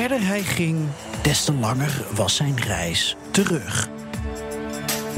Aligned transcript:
Verder 0.00 0.26
hij 0.26 0.42
ging, 0.42 0.78
des 1.22 1.44
te 1.44 1.52
langer 1.52 2.06
was 2.14 2.36
zijn 2.36 2.60
reis 2.60 3.16
terug. 3.30 3.88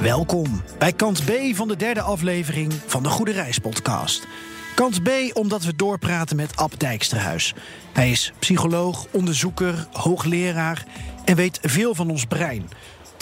Welkom 0.01 0.63
bij 0.79 0.93
kant 0.93 1.25
B 1.25 1.31
van 1.53 1.69
de 1.69 1.77
derde 1.77 2.01
aflevering 2.01 2.73
van 2.87 3.03
de 3.03 3.09
Goede 3.09 3.33
Reis 3.33 3.59
podcast. 3.59 4.27
Kant 4.75 5.03
B 5.03 5.09
omdat 5.33 5.65
we 5.65 5.77
doorpraten 5.77 6.37
met 6.37 6.57
Ab 6.57 6.79
Dijksterhuis. 6.79 7.55
Hij 7.93 8.11
is 8.11 8.33
psycholoog, 8.39 9.07
onderzoeker, 9.11 9.87
hoogleraar 9.93 10.85
en 11.25 11.37
weet 11.37 11.59
veel 11.63 11.95
van 11.95 12.11
ons 12.11 12.25
brein. 12.25 12.69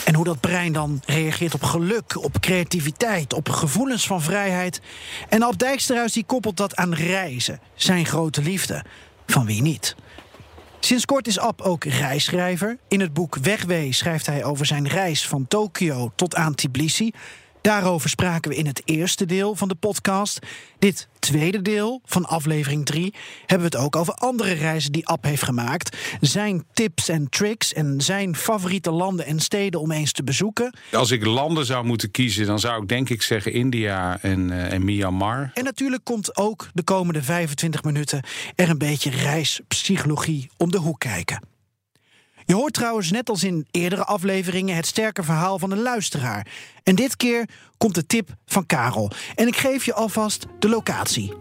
En 0.05 0.15
hoe 0.15 0.25
dat 0.25 0.41
brein 0.41 0.73
dan 0.73 1.03
reageert 1.07 1.55
op 1.55 1.63
geluk, 1.63 2.25
op 2.25 2.41
creativiteit, 2.41 3.33
op 3.33 3.49
gevoelens 3.49 4.07
van 4.07 4.23
vrijheid. 4.23 4.81
En 5.29 5.43
Ab 5.43 5.59
Dijksterhuis 5.59 6.13
die 6.13 6.25
koppelt 6.25 6.57
dat 6.57 6.77
aan 6.77 6.95
reizen, 6.95 7.61
zijn 7.75 8.07
grote 8.07 8.43
liefde. 8.43 8.85
Van 9.27 9.47
wie 9.47 9.63
niet? 9.63 9.95
Sinds 10.85 11.05
kort 11.05 11.27
is 11.27 11.39
Ab 11.39 11.61
ook 11.61 11.85
reisschrijver. 11.85 12.79
In 12.89 13.01
het 13.01 13.13
boek 13.13 13.37
Wegwee 13.37 13.93
schrijft 13.93 14.27
hij 14.27 14.45
over 14.45 14.67
zijn 14.67 14.89
reis 14.89 15.29
van 15.29 15.47
Tokio 15.49 16.13
tot 16.15 16.35
aan 16.35 16.55
Tbilisi. 16.55 17.11
Daarover 17.65 18.09
spraken 18.09 18.51
we 18.51 18.57
in 18.57 18.67
het 18.67 18.83
eerste 18.85 19.27
deel 19.27 19.55
van 19.55 19.69
de 19.69 19.75
podcast. 19.75 20.39
Dit 20.79 21.09
tweede 21.19 21.63
deel 21.63 22.01
van 22.05 22.25
aflevering 22.25 22.85
3 22.85 23.15
hebben 23.41 23.71
we 23.71 23.77
het 23.77 23.85
ook 23.87 23.97
over 23.97 24.15
andere 24.15 24.53
reizen 24.53 24.93
die 24.93 25.07
Ab 25.07 25.25
heeft 25.25 25.43
gemaakt. 25.43 25.97
Zijn 26.21 26.65
tips 26.73 27.09
en 27.09 27.29
tricks 27.29 27.73
en 27.73 28.01
zijn 28.01 28.37
favoriete 28.37 28.91
landen 28.91 29.27
en 29.27 29.41
steden 29.41 29.81
om 29.81 29.91
eens 29.91 30.13
te 30.13 30.25
bezoeken. 30.25 30.77
Als 30.93 31.11
ik 31.11 31.25
landen 31.25 31.67
zou 31.67 31.85
moeten 31.85 32.11
kiezen, 32.11 32.47
dan 32.47 32.59
zou 32.59 32.83
ik 32.83 32.89
denk 32.89 33.09
ik 33.11 33.23
zeggen 33.23 33.53
India 33.53 34.19
en, 34.21 34.49
uh, 34.51 34.73
en 34.73 34.85
Myanmar. 34.85 35.51
En 35.55 35.65
natuurlijk 35.65 36.05
komt 36.05 36.37
ook 36.37 36.69
de 36.75 36.83
komende 36.83 37.23
25 37.23 37.83
minuten 37.83 38.23
er 38.55 38.69
een 38.69 38.79
beetje 38.79 39.11
reispsychologie 39.11 40.51
om 40.57 40.71
de 40.71 40.79
hoek 40.79 40.99
kijken. 41.01 41.54
Je 42.47 42.55
hoort 42.55 42.73
trouwens 42.73 43.11
net 43.11 43.29
als 43.29 43.45
in 43.45 43.67
eerdere 43.71 44.05
afleveringen 44.05 44.77
het 44.77 44.87
sterke 44.87 45.23
verhaal 45.23 45.59
van 45.59 45.71
een 45.71 45.83
luisteraar. 45.83 46.47
En 46.83 46.95
dit 46.95 47.17
keer 47.17 47.49
komt 47.77 47.95
de 47.95 48.07
tip 48.07 48.29
van 48.47 48.67
Karel. 48.67 49.11
En 49.35 49.47
ik 49.47 49.57
geef 49.57 49.85
je 49.85 49.95
alvast 49.95 50.47
de 50.59 50.69
locatie. 50.69 51.33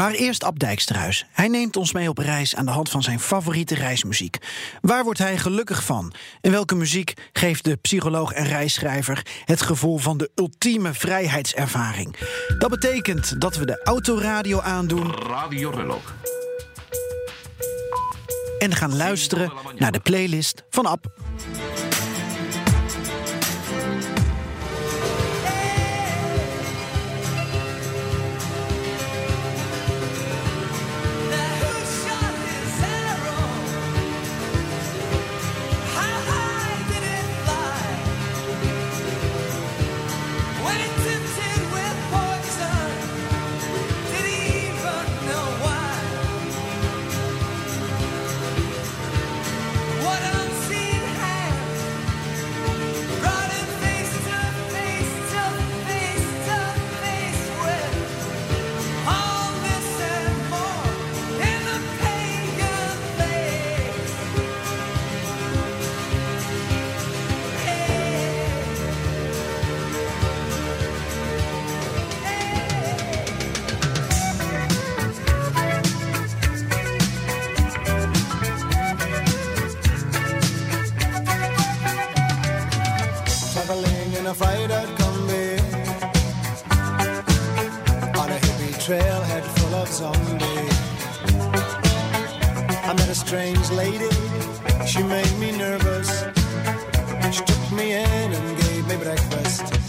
Maar 0.00 0.12
eerst 0.12 0.44
Ab 0.44 0.58
Dijksterhuis. 0.58 1.26
Hij 1.32 1.48
neemt 1.48 1.76
ons 1.76 1.92
mee 1.92 2.08
op 2.08 2.18
reis 2.18 2.56
aan 2.56 2.64
de 2.64 2.70
hand 2.70 2.90
van 2.90 3.02
zijn 3.02 3.20
favoriete 3.20 3.74
reismuziek. 3.74 4.36
Waar 4.80 5.04
wordt 5.04 5.18
hij 5.18 5.38
gelukkig 5.38 5.84
van? 5.84 6.12
En 6.40 6.50
welke 6.50 6.74
muziek 6.74 7.14
geeft 7.32 7.64
de 7.64 7.76
psycholoog 7.76 8.32
en 8.32 8.44
reisschrijver 8.44 9.26
het 9.44 9.62
gevoel 9.62 9.98
van 9.98 10.16
de 10.16 10.30
ultieme 10.34 10.94
vrijheidservaring? 10.94 12.16
Dat 12.58 12.70
betekent 12.70 13.40
dat 13.40 13.56
we 13.56 13.66
de 13.66 13.80
autoradio 13.84 14.60
aandoen. 14.60 15.14
Radio 15.14 15.70
Relog. 15.70 16.14
En 18.58 18.74
gaan 18.74 18.96
luisteren 18.96 19.52
naar 19.76 19.92
de 19.92 20.00
playlist 20.00 20.64
van 20.70 20.86
Ab. 20.86 21.06
someday. 90.00 90.66
I 92.88 92.94
met 92.96 93.10
a 93.10 93.14
strange 93.14 93.70
lady, 93.70 94.08
she 94.86 95.02
made 95.02 95.34
me 95.38 95.52
nervous. 95.52 96.24
She 97.30 97.44
took 97.44 97.72
me 97.72 97.92
in 97.92 98.32
and 98.32 98.60
gave 98.62 98.88
me 98.88 98.96
breakfast. 98.96 99.79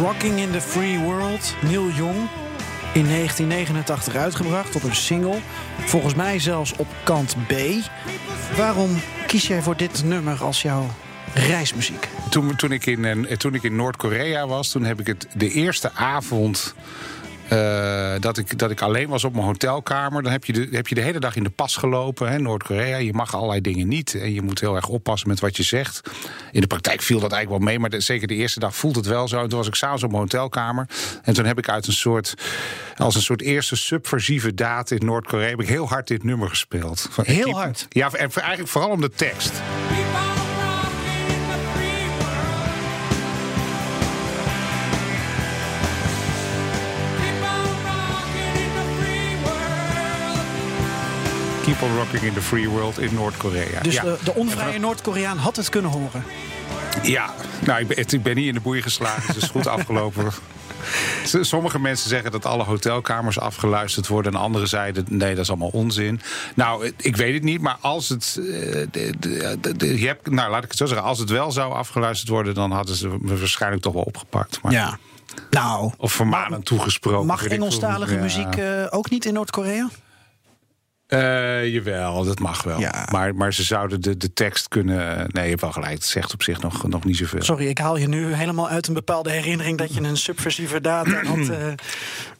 Rocking 0.00 0.38
in 0.38 0.50
the 0.50 0.60
Free 0.60 0.98
World, 0.98 1.54
Neil 1.62 1.90
Young. 1.90 2.28
In 2.92 3.06
1989 3.06 4.14
uitgebracht 4.14 4.76
op 4.76 4.82
een 4.82 4.94
single. 4.94 5.38
Volgens 5.84 6.14
mij 6.14 6.38
zelfs 6.38 6.76
op 6.76 6.86
kant 7.04 7.36
B. 7.46 7.52
Waarom 8.56 8.90
kies 9.26 9.46
jij 9.46 9.62
voor 9.62 9.76
dit 9.76 10.04
nummer 10.04 10.42
als 10.42 10.62
jouw 10.62 10.86
reismuziek? 11.34 12.08
Toen, 12.30 12.56
toen 12.56 12.72
ik 12.72 12.86
in, 12.86 13.26
toen 13.36 13.54
ik 13.54 13.62
in 13.62 13.76
Noord-Korea 13.76 14.46
was, 14.46 14.68
toen 14.70 14.84
heb 14.84 15.00
ik 15.00 15.06
het 15.06 15.26
de 15.34 15.50
eerste 15.50 15.92
avond 15.92 16.74
uh, 17.52 18.14
dat, 18.20 18.38
ik, 18.38 18.58
dat 18.58 18.70
ik 18.70 18.80
alleen 18.80 19.08
was 19.08 19.24
op 19.24 19.32
mijn 19.32 19.44
hotelkamer. 19.44 20.22
Dan 20.22 20.32
heb 20.32 20.44
je 20.44 20.52
de, 20.52 20.68
heb 20.70 20.88
je 20.88 20.94
de 20.94 21.00
hele 21.00 21.18
dag 21.18 21.36
in 21.36 21.42
de 21.42 21.50
pas 21.50 21.76
gelopen. 21.76 22.42
Noord-Korea. 22.42 22.96
Je 22.96 23.12
mag 23.12 23.34
allerlei 23.34 23.60
dingen 23.60 23.88
niet. 23.88 24.14
En 24.14 24.34
je 24.34 24.42
moet 24.42 24.60
heel 24.60 24.76
erg 24.76 24.88
oppassen 24.88 25.28
met 25.28 25.40
wat 25.40 25.56
je 25.56 25.62
zegt. 25.62 26.00
In 26.52 26.60
de 26.60 26.66
praktijk 26.66 27.02
viel 27.02 27.20
dat 27.20 27.32
eigenlijk 27.32 27.62
wel 27.62 27.72
mee. 27.72 27.78
Maar 27.78 27.90
de, 27.90 28.00
zeker 28.00 28.26
de 28.26 28.34
eerste 28.34 28.60
dag 28.60 28.76
voelt 28.76 28.96
het 28.96 29.06
wel 29.06 29.28
zo. 29.28 29.42
En 29.42 29.48
toen 29.48 29.58
was 29.58 29.68
ik 29.68 29.74
s'avonds 29.74 30.02
op 30.02 30.10
mijn 30.10 30.22
hotelkamer. 30.22 30.88
En 31.22 31.34
toen 31.34 31.44
heb 31.44 31.58
ik 31.58 31.68
uit 31.68 31.86
een 31.86 31.92
soort. 31.92 32.34
Als 32.96 33.14
een 33.14 33.22
soort 33.22 33.42
eerste 33.42 33.76
subversieve 33.76 34.54
daad 34.54 34.90
in 34.90 35.06
Noord-Korea. 35.06 35.48
heb 35.48 35.60
ik 35.60 35.68
heel 35.68 35.88
hard 35.88 36.06
dit 36.06 36.24
nummer 36.24 36.48
gespeeld. 36.48 37.08
Van, 37.10 37.24
heel 37.26 37.52
hard? 37.52 37.86
Ja, 37.88 38.10
en 38.12 38.30
eigenlijk 38.32 38.68
vooral 38.68 38.90
om 38.90 39.00
de 39.00 39.10
tekst. 39.10 39.52
Keep 51.66 51.82
on 51.82 51.96
rocking 51.96 52.22
in 52.22 52.32
the 52.32 52.42
free 52.42 52.68
world 52.68 52.98
in 52.98 53.14
Noord-Korea. 53.14 53.80
Dus 53.82 53.94
ja. 53.94 54.02
de, 54.02 54.18
de 54.24 54.34
onvrije 54.34 54.78
Noord-Koreaan 54.78 55.38
had 55.38 55.56
het 55.56 55.68
kunnen 55.68 55.90
horen. 55.90 56.24
Ja, 57.02 57.34
nou, 57.64 57.80
ik 57.80 57.86
ben, 57.88 57.96
ik 58.08 58.22
ben 58.22 58.34
niet 58.34 58.46
in 58.46 58.54
de 58.54 58.60
boei 58.60 58.82
geslagen. 58.82 59.22
Het 59.26 59.36
is 59.42 59.48
goed 59.48 59.66
afgelopen. 59.76 60.30
Sommige 61.40 61.78
mensen 61.78 62.08
zeggen 62.08 62.30
dat 62.30 62.46
alle 62.46 62.62
hotelkamers 62.64 63.38
afgeluisterd 63.38 64.06
worden. 64.08 64.32
En 64.34 64.40
anderen 64.40 64.68
zeiden, 64.68 65.04
nee, 65.08 65.30
dat 65.34 65.44
is 65.44 65.48
allemaal 65.48 65.68
onzin. 65.72 66.20
Nou, 66.54 66.92
ik 66.96 67.16
weet 67.16 67.34
het 67.34 67.42
niet, 67.42 67.60
maar 67.60 67.76
als 67.80 68.08
het... 68.08 68.36
eh, 68.38 68.44
je 70.00 70.06
hebt, 70.06 70.30
nou, 70.30 70.50
laat 70.50 70.62
ik 70.64 70.68
het 70.68 70.78
zo 70.78 70.86
zeggen. 70.86 71.06
Als 71.06 71.18
het 71.18 71.30
wel 71.30 71.52
zou 71.52 71.72
afgeluisterd 71.72 72.28
worden... 72.30 72.54
dan 72.54 72.70
hadden 72.70 72.94
ze 72.96 73.08
me 73.20 73.38
waarschijnlijk 73.38 73.82
toch 73.82 73.92
wel 73.92 74.02
opgepakt. 74.02 74.62
Maar, 74.62 74.72
Ja. 74.72 74.98
Nou, 75.50 75.92
Of 75.98 76.12
vermanend 76.12 76.64
toegesproken. 76.64 77.26
mag. 77.26 77.46
Engelstalige 77.46 78.14
Ja. 78.14 78.20
muziek 78.20 78.56
eh, 78.56 78.86
ook 78.90 79.10
niet 79.10 79.24
in 79.24 79.32
Noord-Korea? 79.34 79.88
Eh, 81.06 81.66
jawel, 81.72 82.24
dat 82.24 82.38
mag 82.38 82.62
wel. 82.62 82.78
Ja. 82.80 83.08
Maar, 83.10 83.34
maar 83.34 83.54
ze 83.54 83.62
zouden 83.62 84.00
de, 84.00 84.16
de 84.16 84.32
tekst 84.32 84.68
kunnen... 84.68 85.26
Nee, 85.28 85.42
je 85.44 85.48
hebt 85.50 85.60
wel 85.60 85.72
gelijk. 85.72 85.92
Het 85.92 86.04
zegt 86.04 86.32
op 86.32 86.42
zich 86.42 86.60
nog, 86.60 86.88
nog 86.88 87.04
niet 87.04 87.16
zoveel. 87.16 87.42
Sorry, 87.42 87.66
ik 87.66 87.78
haal 87.78 87.96
je 87.96 88.08
nu 88.08 88.32
helemaal 88.34 88.68
uit 88.68 88.86
een 88.86 88.94
bepaalde 88.94 89.30
herinnering 89.30 89.78
dat 89.78 89.94
je 89.94 90.00
een 90.00 90.16
subversieve 90.16 90.80
data 90.80 91.22
had 91.24 91.48
eh, 91.48 91.66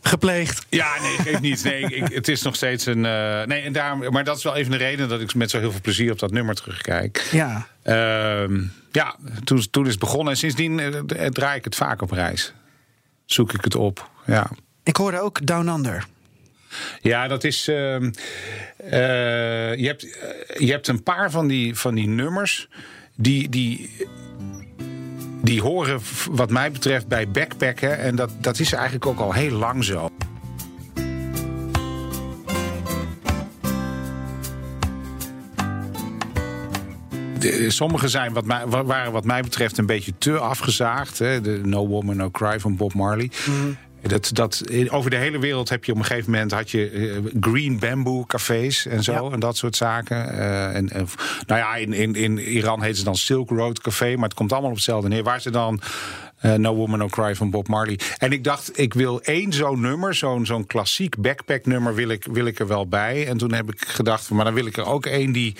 gepleegd. 0.00 0.66
Ja, 0.68 1.00
nee, 1.00 1.16
geeft 1.18 1.40
niet. 1.40 1.64
Nee, 1.64 1.80
ik, 1.82 2.12
het 2.14 2.28
is 2.28 2.42
nog 2.42 2.54
steeds 2.54 2.86
een. 2.86 3.04
eh, 3.04 3.42
nee, 3.44 3.60
en 3.62 3.72
daarom, 3.72 4.12
maar 4.12 4.24
dat 4.24 4.36
is 4.36 4.42
wel 4.42 4.54
even 4.54 4.72
een 4.72 4.78
reden 4.78 5.08
dat 5.08 5.20
ik 5.20 5.34
met 5.34 5.50
zo 5.50 5.58
heel 5.58 5.70
veel 5.70 5.80
plezier 5.80 6.12
op 6.12 6.18
dat 6.18 6.30
nummer 6.30 6.54
terugkijk. 6.54 7.28
Ja. 7.32 7.66
Ehm, 7.82 8.62
ja, 8.92 9.16
toen, 9.44 9.66
toen 9.70 9.84
is 9.84 9.90
het 9.90 10.00
begonnen 10.00 10.32
en 10.32 10.38
sindsdien 10.38 10.80
draai 11.30 11.58
ik 11.58 11.64
het 11.64 11.74
vaak 11.76 12.02
op 12.02 12.10
reis. 12.10 12.52
Zoek 13.24 13.52
ik 13.52 13.64
het 13.64 13.74
op. 13.74 14.10
Ja, 14.26 14.50
Ik 14.82 14.96
hoorde 14.96 15.20
ook 15.20 15.46
Down 15.46 15.68
Under. 15.68 16.06
Ja 17.00 17.28
dat 17.28 17.44
is. 17.44 17.68
ehm, 17.68 18.10
eh, 18.76 19.74
je, 19.74 19.86
hebt, 19.86 20.18
eh, 20.18 20.60
je 20.66 20.70
hebt 20.70 20.88
een 20.88 21.02
paar 21.02 21.30
van 21.30 21.46
die, 21.46 21.74
van 21.74 21.94
die 21.94 22.08
nummers 22.08 22.68
die. 23.14 23.48
die 23.48 23.90
die 25.42 25.60
horen, 25.62 26.00
wat 26.30 26.50
mij 26.50 26.70
betreft, 26.70 27.08
bij 27.08 27.28
backpacken. 27.28 27.98
En 27.98 28.16
dat, 28.16 28.30
dat 28.40 28.58
is 28.58 28.72
eigenlijk 28.72 29.06
ook 29.06 29.18
al 29.18 29.32
heel 29.32 29.50
lang 29.50 29.84
zo. 29.84 30.10
Sommige 37.68 38.08
zijn 38.08 38.32
wat 38.32 38.44
mij, 38.44 38.66
wa- 38.66 38.84
waren 38.84 39.12
wat 39.12 39.24
mij 39.24 39.42
betreft 39.42 39.78
een 39.78 39.86
beetje 39.86 40.12
te 40.18 40.38
afgezaagd. 40.38 41.18
Hè? 41.18 41.40
De 41.40 41.60
No 41.64 41.86
Woman 41.86 42.16
No 42.16 42.30
Cry 42.30 42.60
van 42.60 42.76
Bob 42.76 42.94
Marley. 42.94 43.30
Dat, 44.02 44.30
dat, 44.32 44.62
over 44.90 45.10
de 45.10 45.16
hele 45.16 45.38
wereld 45.38 45.68
heb 45.68 45.84
je 45.84 45.92
op 45.92 45.98
een 45.98 46.04
gegeven 46.04 46.30
moment 46.30 46.52
had 46.52 46.70
je 46.70 46.90
eh, 46.90 47.32
green 47.40 47.78
bamboo 47.78 48.24
cafés 48.26 48.86
en 48.86 49.02
zo 49.02 49.12
Ja. 49.12 49.32
en 49.32 49.40
dat 49.40 49.56
soort 49.56 49.76
zaken. 49.76 50.38
Eh, 50.38 50.74
en, 50.76 50.90
en, 50.90 51.08
nou 51.46 51.60
ja, 51.60 51.74
in, 51.76 51.92
in, 51.92 52.14
in 52.14 52.38
Iran 52.38 52.82
heet 52.82 52.96
ze 52.96 53.04
dan 53.04 53.16
Silk 53.16 53.50
Road 53.50 53.80
Café, 53.80 54.14
maar 54.14 54.28
het 54.28 54.34
komt 54.34 54.52
allemaal 54.52 54.70
op 54.70 54.76
hetzelfde 54.76 55.08
neer. 55.08 55.22
Waar 55.22 55.40
ze 55.40 55.50
dan 55.50 55.80
eh, 55.80 55.88
No 56.54 56.74
Woman 56.74 56.98
No 56.98 57.06
Cry 57.08 57.34
van 57.34 57.50
Bob 57.50 57.68
Marley. 57.68 57.98
En 58.18 58.32
ik 58.32 58.44
dacht, 58.44 58.78
ik 58.78 58.94
wil 58.94 59.20
één 59.22 59.52
zo'n 59.52 59.80
nummer, 59.80 60.14
zo'n 60.14 60.46
zo'n 60.46 60.66
klassiek 60.66 61.16
backpack 61.18 61.66
nummer, 61.66 61.94
wil 61.94 62.08
ik, 62.08 62.24
wil 62.32 62.46
ik 62.46 62.58
er 62.58 62.66
wel 62.66 62.88
bij. 62.88 63.26
En 63.26 63.36
toen 63.38 63.52
heb 63.52 63.72
ik 63.72 63.84
gedacht, 63.86 64.24
van, 64.24 64.36
maar 64.36 64.44
dan 64.44 64.54
wil 64.54 64.66
ik 64.66 64.76
er 64.76 64.84
ook 64.86 65.06
één 65.06 65.32
die, 65.32 65.56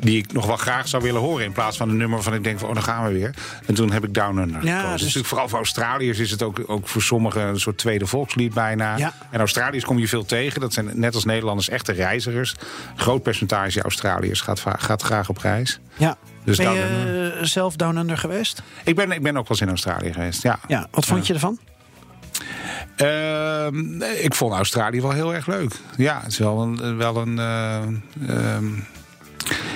die 0.00 0.18
ik 0.18 0.32
nog 0.32 0.46
wel 0.46 0.56
graag 0.56 0.88
zou 0.88 1.02
willen 1.02 1.20
horen. 1.20 1.44
In 1.44 1.52
plaats 1.52 1.76
van 1.76 1.88
een 1.88 1.96
nummer 1.96 2.14
waarvan 2.16 2.34
ik 2.34 2.44
denk, 2.44 2.58
van, 2.58 2.68
oh, 2.68 2.74
dan 2.74 2.82
gaan 2.82 3.04
we 3.06 3.12
weer. 3.12 3.34
En 3.66 3.74
toen 3.74 3.92
heb 3.92 4.04
ik 4.04 4.14
Down 4.14 4.38
Under 4.38 4.64
Ja, 4.64 4.76
gekozen. 4.76 4.82
dus- 4.82 4.90
Dus 4.90 5.00
natuurlijk 5.00 5.26
vooral 5.28 5.48
voor 5.48 5.58
Australiërs 5.58 6.18
is 6.18 6.30
het 6.30 6.42
ook, 6.42 6.60
ook 6.66 6.88
voor 6.88 7.02
sommigen 7.02 7.42
een 7.42 7.60
soort 7.60 7.78
tweede 7.78 8.06
volkslied 8.06 8.54
bijna. 8.54 8.96
Ja. 8.96 9.14
En 9.30 9.38
Australiërs 9.38 9.84
kom 9.84 9.98
je 9.98 10.08
veel 10.08 10.24
tegen. 10.24 10.60
Dat 10.60 10.72
zijn 10.72 10.90
net 10.94 11.14
als 11.14 11.24
Nederlanders 11.24 11.68
echte 11.68 11.92
reizigers. 11.92 12.54
Een 12.94 13.00
groot 13.00 13.22
percentage 13.22 13.82
Australiërs 13.82 14.40
gaat, 14.40 14.62
gaat 14.78 15.02
graag 15.02 15.28
op 15.28 15.38
reis. 15.38 15.80
Ja. 15.96 16.16
Dus 16.44 16.56
ben 16.56 16.72
je 16.72 17.32
eh, 17.38 17.44
zelf 17.44 17.76
Down 17.76 17.96
Under 17.96 18.18
geweest? 18.18 18.62
Ik 18.84 18.94
ben, 18.94 19.10
ik 19.10 19.22
ben 19.22 19.36
ook 19.36 19.48
wel 19.48 19.50
eens 19.50 19.60
in 19.60 19.68
Australië 19.68 20.12
geweest, 20.12 20.42
ja. 20.42 20.58
Ja. 20.66 20.86
Wat 20.90 21.06
vond 21.06 21.26
je 21.26 21.34
ervan? 21.34 21.58
Ehm, 22.96 24.02
ik 24.02 24.34
vond 24.34 24.54
Australië 24.54 25.00
wel 25.00 25.12
heel 25.12 25.34
erg 25.34 25.46
leuk. 25.46 25.74
Ja, 25.96 26.20
het 26.22 26.32
is 26.32 26.38
wel 26.38 26.60
een. 26.60 26.96
Wel 26.96 27.16
een 27.16 27.38
eh, 27.38 27.82
ehm, 28.28 28.64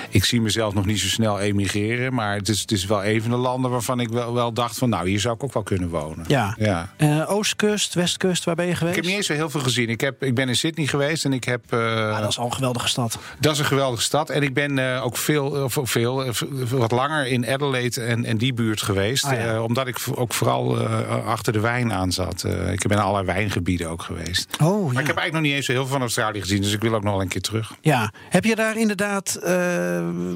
ik 0.09 0.23
zie 0.25 0.41
mezelf 0.41 0.73
nog 0.73 0.85
niet 0.85 0.99
zo 0.99 1.07
snel 1.07 1.39
emigreren. 1.39 2.13
Maar 2.13 2.35
het 2.35 2.49
is, 2.49 2.61
het 2.61 2.71
is 2.71 2.85
wel 2.85 3.05
een 3.05 3.21
van 3.21 3.31
de 3.31 3.37
landen 3.37 3.71
waarvan 3.71 3.99
ik 3.99 4.09
wel, 4.09 4.33
wel 4.33 4.53
dacht 4.53 4.77
van... 4.77 4.89
nou, 4.89 5.09
hier 5.09 5.19
zou 5.19 5.35
ik 5.35 5.43
ook 5.43 5.53
wel 5.53 5.63
kunnen 5.63 5.89
wonen. 5.89 6.25
Ja. 6.27 6.55
ja. 6.57 6.89
Eh, 6.97 7.31
Oostkust, 7.31 7.93
Westkust, 7.93 8.43
waar 8.43 8.55
ben 8.55 8.65
je 8.65 8.71
Ik 8.71 8.77
geweest? 8.77 8.95
heb 8.95 9.05
niet 9.05 9.15
eens 9.15 9.25
zo 9.25 9.33
heel 9.33 9.49
veel 9.49 9.61
gezien. 9.61 9.89
Ik, 9.89 10.01
heb, 10.01 10.23
ik 10.23 10.35
ben 10.35 10.47
in 10.47 10.55
Sydney 10.55 10.87
geweest 10.87 11.25
en 11.25 11.33
ik 11.33 11.43
heb... 11.43 11.61
eh, 11.69 11.95
Ah, 12.15 12.19
dat 12.19 12.29
is 12.29 12.39
al 12.39 12.45
een 12.45 12.53
geweldige 12.53 12.87
stad. 12.87 13.17
Dat 13.39 13.53
is 13.53 13.59
een 13.59 13.65
geweldige 13.65 14.01
stad. 14.01 14.29
En 14.29 14.41
ik 14.41 14.53
ben 14.53 14.79
eh, 14.95 15.05
ook 15.05 15.17
veel, 15.17 15.45
of 15.45 15.77
veel 15.83 16.31
wat 16.69 16.91
langer 16.91 17.27
in 17.27 17.47
Adelaide 17.47 18.01
en, 18.01 18.25
en 18.25 18.37
die 18.37 18.53
buurt 18.53 18.81
geweest. 18.81 19.25
Ah, 19.25 19.33
ja. 19.39 19.61
Omdat 19.61 19.87
ik 19.87 19.97
ook 20.15 20.33
vooral 20.33 20.77
achter 21.25 21.53
de 21.53 21.59
wijn 21.59 21.93
aan 21.93 22.11
zat. 22.11 22.43
Ik 22.71 22.87
ben 22.87 22.97
in 22.97 23.03
allerlei 23.03 23.25
wijngebieden 23.25 23.89
ook 23.89 24.01
geweest. 24.01 24.57
Oh, 24.61 24.85
Maar 24.85 24.93
ja. 24.93 24.99
ik 24.99 25.07
heb 25.07 25.17
eigenlijk 25.17 25.31
nog 25.33 25.41
niet 25.41 25.53
eens 25.53 25.65
zo 25.65 25.71
heel 25.71 25.81
veel 25.81 25.91
van 25.91 26.01
Australië 26.01 26.41
gezien. 26.41 26.61
Dus 26.61 26.73
ik 26.73 26.81
wil 26.81 26.93
ook 26.95 27.03
nog 27.03 27.11
wel 27.13 27.21
een 27.21 27.27
keer 27.27 27.41
terug. 27.41 27.73
ja. 27.81 28.11
Heb 28.29 28.43
je 28.43 28.55
daar 28.55 28.77
inderdaad 28.77 29.39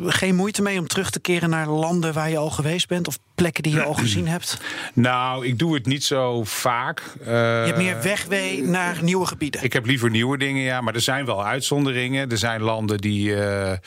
geen 0.05 0.35
moeite 0.35 0.61
mee 0.61 0.79
om 0.79 0.87
terug 0.87 1.09
te 1.09 1.19
keren 1.19 1.49
naar 1.49 1.67
landen 1.67 2.13
waar 2.13 2.29
je 2.29 2.37
al 2.37 2.49
geweest 2.49 2.87
bent? 2.87 3.07
Of 3.07 3.19
plekken 3.35 3.63
die 3.63 3.73
je 3.73 3.81
al 3.83 3.93
gezien 3.93 4.27
hebt? 4.27 4.61
Nou, 4.93 5.45
ik 5.45 5.59
doe 5.59 5.73
het 5.73 5.85
niet 5.85 6.03
zo 6.03 6.43
vaak. 6.43 7.01
Eh, 7.19 7.27
Je 7.27 7.65
hebt 7.65 7.77
meer 7.77 8.01
wegwee 8.01 8.63
naar 8.63 8.97
nieuwe 9.01 9.25
gebieden. 9.25 9.63
Ik 9.63 9.73
heb 9.73 9.85
liever 9.85 10.09
nieuwe 10.09 10.37
dingen, 10.37 10.63
ja. 10.63 10.81
Maar 10.81 10.95
er 10.95 11.01
zijn 11.01 11.25
wel 11.25 11.45
uitzonderingen. 11.45 12.29
Er 12.31 12.37
zijn 12.37 12.61
landen 12.61 12.97
die... 12.97 13.35
eh, 13.35 13.71
eh, 13.71 13.77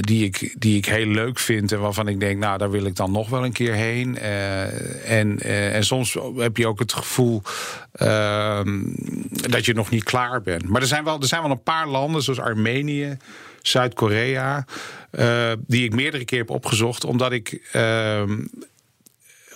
die, 0.00 0.24
ik, 0.24 0.54
die 0.58 0.76
ik 0.76 0.86
heel 0.86 1.06
leuk 1.06 1.38
vind 1.38 1.72
en 1.72 1.80
waarvan 1.80 2.08
ik 2.08 2.20
denk, 2.20 2.38
nou, 2.38 2.58
daar 2.58 2.70
wil 2.70 2.84
ik 2.84 2.96
dan 2.96 3.12
nog 3.12 3.28
wel 3.28 3.44
een 3.44 3.52
keer 3.52 3.72
heen. 3.74 4.18
Eh, 4.18 5.18
en, 5.18 5.38
eh, 5.38 5.74
en 5.74 5.84
soms 5.84 6.16
heb 6.36 6.56
je 6.56 6.66
ook 6.66 6.78
het 6.78 6.92
gevoel 6.92 7.42
ehm, 7.92 8.80
dat 9.30 9.64
je 9.64 9.74
nog 9.74 9.90
niet 9.90 10.04
klaar 10.04 10.42
bent. 10.42 10.68
Maar 10.68 10.80
er 10.80 10.86
zijn 10.86 11.04
wel, 11.04 11.20
er 11.20 11.26
zijn 11.26 11.42
wel 11.42 11.50
een 11.50 11.62
paar 11.62 11.88
landen, 11.88 12.22
zoals 12.22 12.40
Armenië, 12.40 13.16
Zuid-Korea, 13.62 14.64
eh, 15.10 15.52
die 15.66 15.84
ik 15.84 15.94
meerdere 15.94 16.24
keer 16.24 16.38
heb 16.38 16.50
opgezocht, 16.50 17.04
omdat 17.04 17.32
ik. 17.32 17.68
ehm, 17.72 18.38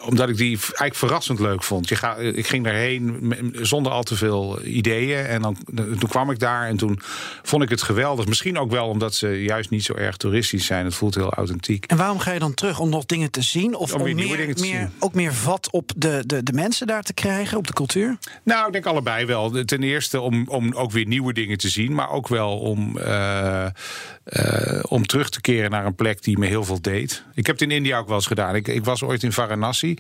omdat 0.07 0.29
ik 0.29 0.37
die 0.37 0.59
eigenlijk 0.59 0.95
verrassend 0.95 1.39
leuk 1.39 1.63
vond. 1.63 1.89
Je 1.89 1.97
ga, 1.97 2.17
ik 2.17 2.47
ging 2.47 2.65
daarheen 2.65 3.55
zonder 3.61 3.93
al 3.93 4.03
te 4.03 4.17
veel 4.17 4.63
ideeën. 4.65 5.25
En 5.27 5.43
dan, 5.43 5.57
toen 5.75 6.09
kwam 6.09 6.31
ik 6.31 6.39
daar 6.39 6.69
en 6.69 6.77
toen 6.77 7.01
vond 7.43 7.63
ik 7.63 7.69
het 7.69 7.83
geweldig. 7.83 8.27
Misschien 8.27 8.59
ook 8.59 8.71
wel 8.71 8.89
omdat 8.89 9.15
ze 9.15 9.43
juist 9.43 9.71
niet 9.71 9.85
zo 9.85 9.95
erg 9.95 10.17
toeristisch 10.17 10.67
zijn. 10.67 10.85
Het 10.85 10.95
voelt 10.95 11.15
heel 11.15 11.33
authentiek. 11.33 11.85
En 11.85 11.97
waarom 11.97 12.19
ga 12.19 12.33
je 12.33 12.39
dan 12.39 12.55
terug? 12.55 12.79
Om 12.81 12.89
nog 12.89 13.07
dingen 13.07 13.31
te 13.31 13.43
zien? 13.43 13.75
Of 13.75 13.93
Om 13.95 14.01
om, 14.01 14.15
meer, 14.15 14.37
dingen 14.37 14.55
te 14.57 14.63
meer, 14.63 14.79
zien. 14.79 14.91
ook 14.99 15.15
meer 15.15 15.35
vat 15.35 15.71
op 15.71 15.93
de, 15.97 16.23
de, 16.27 16.43
de 16.43 16.53
mensen 16.53 16.87
daar 16.87 17.03
te 17.03 17.15
krijgen, 17.15 17.59
op 17.59 17.67
de 17.67 17.73
cultuur? 17.73 18.19
Nou, 18.43 18.67
ik 18.67 18.73
denk 18.73 18.87
allebei 18.87 19.27
wel. 19.27 19.65
Ten 19.65 19.83
eerste 19.83 20.21
om, 20.21 20.49
om 20.49 20.73
ook 20.73 20.93
weer 20.93 21.07
nieuwe 21.07 21.33
dingen 21.33 21.59
te 21.59 21.69
zien. 21.69 21.95
Maar 21.95 22.11
ook 22.11 22.29
wel 22.29 22.59
om, 22.59 22.99
eh, 22.99 23.65
eh, 23.65 24.83
om 24.89 25.07
terug 25.07 25.31
te 25.31 25.41
keren 25.41 25.71
naar 25.71 25.87
een 25.87 25.95
plek 25.95 26.23
die 26.23 26.39
me 26.39 26.47
heel 26.47 26.65
veel 26.65 26.81
deed. 26.81 27.23
Ik 27.35 27.47
heb 27.47 27.59
het 27.59 27.71
in 27.71 27.77
India 27.77 27.99
ook 27.99 28.07
wel 28.07 28.17
eens 28.17 28.27
gedaan. 28.27 28.55
Ik, 28.55 28.69
ik 28.69 28.85
was 28.85 29.03
ooit 29.03 29.23
in 29.23 29.33
Varanasi. 29.33 29.96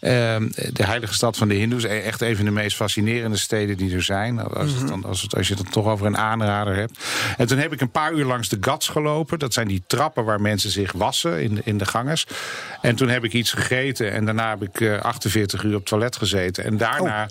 Eh, 0.00 0.36
de 0.72 0.84
heilige 0.84 1.14
stad 1.14 1.36
van 1.36 1.48
de 1.48 1.54
Hindoes. 1.54 1.82
E- 1.84 1.98
Echt 2.00 2.20
een 2.20 2.36
van 2.36 2.44
de 2.44 2.50
meest 2.50 2.76
fascinerende 2.76 3.36
steden 3.36 3.76
die 3.76 3.94
er 3.94 4.02
zijn. 4.02 4.40
Als, 4.40 4.72
het 4.72 4.88
dan, 4.88 5.04
als, 5.04 5.22
het, 5.22 5.36
als 5.36 5.48
je 5.48 5.54
het 5.54 5.62
dan 5.62 5.72
toch 5.72 5.86
over 5.86 6.06
een 6.06 6.16
aanrader 6.16 6.76
hebt. 6.76 6.98
En 7.36 7.46
toen 7.46 7.58
heb 7.58 7.72
ik 7.72 7.80
een 7.80 7.90
paar 7.90 8.12
uur 8.12 8.24
langs 8.24 8.48
de 8.48 8.56
Ghats 8.60 8.88
gelopen. 8.88 9.38
Dat 9.38 9.52
zijn 9.52 9.68
die 9.68 9.82
trappen 9.86 10.24
waar 10.24 10.40
mensen 10.40 10.70
zich 10.70 10.92
wassen 10.92 11.42
in 11.42 11.54
de, 11.54 11.60
in 11.64 11.78
de 11.78 11.84
gangers. 11.86 12.26
En 12.80 12.94
toen 12.96 13.08
heb 13.08 13.24
ik 13.24 13.32
iets 13.32 13.52
gegeten. 13.52 14.12
En 14.12 14.24
daarna 14.24 14.48
heb 14.48 14.62
ik 14.62 14.80
eh, 14.80 15.00
48 15.00 15.62
uur 15.62 15.70
op 15.72 15.78
het 15.80 15.86
toilet 15.86 16.16
gezeten. 16.16 16.64
En 16.64 16.76
daarna 16.76 17.28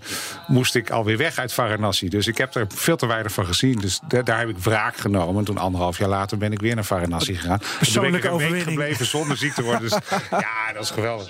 moest 0.47 0.75
ik 0.75 0.89
alweer 0.89 1.17
weg 1.17 1.37
uit 1.37 1.53
Varanasi. 1.53 2.09
Dus 2.09 2.27
ik 2.27 2.37
heb 2.37 2.55
er 2.55 2.65
veel 2.75 2.95
te 2.97 3.05
weinig 3.07 3.31
van 3.31 3.45
gezien. 3.45 3.79
Dus 3.79 3.99
da- 4.07 4.21
daar 4.21 4.39
heb 4.39 4.49
ik 4.49 4.57
wraak 4.57 4.97
genomen. 4.97 5.37
En 5.39 5.45
toen 5.45 5.57
anderhalf 5.57 5.97
jaar 5.97 6.09
later 6.09 6.37
ben 6.37 6.51
ik 6.51 6.59
weer 6.61 6.75
naar 6.75 6.85
Varanasi 6.85 7.35
gegaan. 7.35 7.59
En 7.59 7.59
toen 7.59 7.67
ben 7.69 7.73
ik 7.73 7.77
Persoonlijke 7.79 8.15
een 8.15 8.21
week 8.21 8.31
overwinning. 8.33 8.69
gebleven 8.79 9.05
zonder 9.05 9.37
ziek 9.37 9.53
te 9.53 9.63
worden. 9.63 9.81
Dus 9.81 9.97
ja, 10.31 10.73
dat 10.73 10.83
is 10.83 10.89
geweldig. 10.91 11.27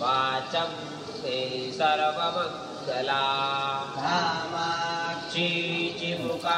वाचं 0.00 0.68
ते 1.22 1.36
सर्वमङ्गला। 1.72 3.22
कामाक्षीचिमुका 3.96 5.77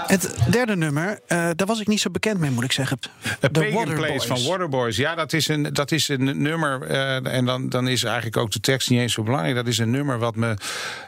Het 0.06 0.34
derde 0.50 0.76
nummer, 0.76 1.20
eh, 1.26 1.50
daar 1.56 1.66
was 1.66 1.80
ik 1.80 1.86
niet 1.86 2.00
zo 2.00 2.10
bekend 2.10 2.38
mee, 2.38 2.50
moet 2.50 2.64
ik 2.64 2.72
zeggen. 2.72 2.98
A 3.26 3.36
The 3.40 3.48
Pagan 3.50 3.70
Place 3.70 3.86
Waterboys. 3.86 4.26
van 4.26 4.42
Waterboys. 4.42 4.96
Ja, 4.96 5.14
dat 5.14 5.32
is 5.32 5.48
een, 5.48 5.62
dat 5.72 5.92
is 5.92 6.08
een 6.08 6.42
nummer. 6.42 6.82
eh, 6.82 7.34
en 7.34 7.44
dan, 7.44 7.68
dan 7.68 7.88
is 7.88 8.04
eigenlijk 8.04 8.36
ook 8.36 8.50
de 8.50 8.60
tekst 8.60 8.90
niet 8.90 9.00
eens 9.00 9.12
zo 9.12 9.22
belangrijk. 9.22 9.54
Dat 9.54 9.66
is 9.66 9.78
een 9.78 9.90
nummer 9.90 10.18
wat 10.18 10.36
me. 10.36 10.54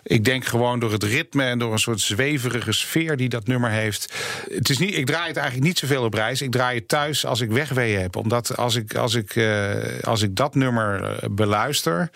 Ik 0.02 0.24
denk 0.24 0.44
gewoon 0.44 0.78
door 0.78 0.92
het 0.92 1.02
ritme 1.02 1.44
en 1.44 1.58
door 1.58 1.72
een 1.72 1.78
soort 1.78 2.00
zweverige 2.00 2.72
sfeer 2.72 3.16
die 3.16 3.28
dat 3.28 3.46
nummer 3.46 3.70
heeft. 3.70 4.14
Het 4.52 4.68
is 4.70 4.78
niet, 4.78 4.96
ik 4.96 5.06
draai 5.06 5.26
het 5.26 5.36
eigenlijk 5.36 5.66
niet 5.66 5.78
zoveel 5.78 6.04
op 6.04 6.14
reis. 6.14 6.42
Ik 6.42 6.50
draai 6.50 6.78
het 6.78 6.88
thuis 6.88 7.26
als 7.26 7.40
ik 7.40 7.50
wegwee 7.50 7.96
heb. 7.96 8.16
Omdat 8.16 8.56
als 8.56 8.74
ik, 8.74 8.94
als 8.94 9.14
ik, 9.14 9.36
eh, 9.36 9.74
als 10.02 10.22
ik 10.22 10.36
dat 10.36 10.54
nummer 10.54 11.04
eh, 11.04 11.28
beluister. 11.30 12.10